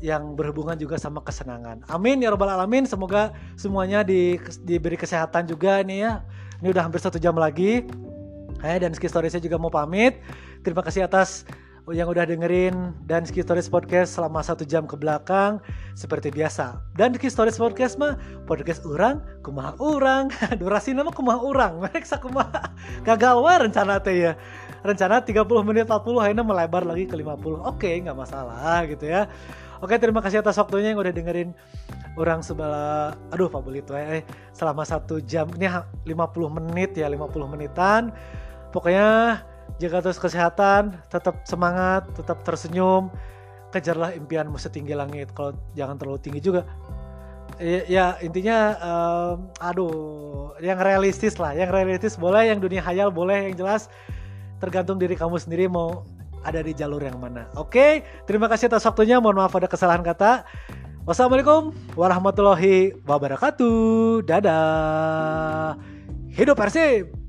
[0.00, 1.84] yang berhubungan juga sama kesenangan.
[1.92, 2.88] Amin ya robbal alamin.
[2.88, 6.12] Semoga semuanya di, diberi kesehatan juga nih ya.
[6.64, 7.84] Ini udah hampir satu jam lagi.
[8.60, 10.20] Eh, dan Ski saya juga mau pamit.
[10.64, 11.44] Terima kasih atas
[11.90, 15.58] yang udah dengerin dan Ski Stories Podcast selama satu jam ke belakang
[15.98, 16.78] seperti biasa.
[16.94, 18.14] Dan Ski Stories Podcast mah
[18.46, 20.30] podcast orang, kumaha orang,
[20.60, 22.70] durasi nama kumaha orang, mereka kumaha
[23.02, 24.32] gagal wah rencana teh ya.
[24.80, 27.68] Rencana 30 menit 40 akhirnya melebar lagi ke 50.
[27.68, 29.28] Oke, nggak masalah gitu ya.
[29.84, 31.52] Oke, terima kasih atas waktunya yang udah dengerin
[32.18, 36.10] orang sebelah aduh Pak Belit eh selama satu jam ini 50
[36.58, 38.10] menit ya 50 menitan
[38.74, 39.40] pokoknya
[39.80, 43.08] jaga terus kesehatan tetap semangat tetap tersenyum.
[43.70, 46.66] Kejarlah impianmu setinggi langit kalau jangan terlalu tinggi juga.
[47.58, 53.50] Ya, ya intinya um, aduh yang realistis lah yang realistis boleh yang dunia hayal boleh
[53.50, 53.88] yang jelas.
[54.60, 56.04] Tergantung diri kamu sendiri mau
[56.44, 57.48] ada di jalur yang mana.
[57.56, 60.44] Oke terima kasih atas waktunya mohon maaf ada kesalahan kata.
[61.08, 64.26] Wassalamualaikum warahmatullahi wabarakatuh.
[64.26, 65.78] Dadah.
[66.30, 67.19] Hidup persib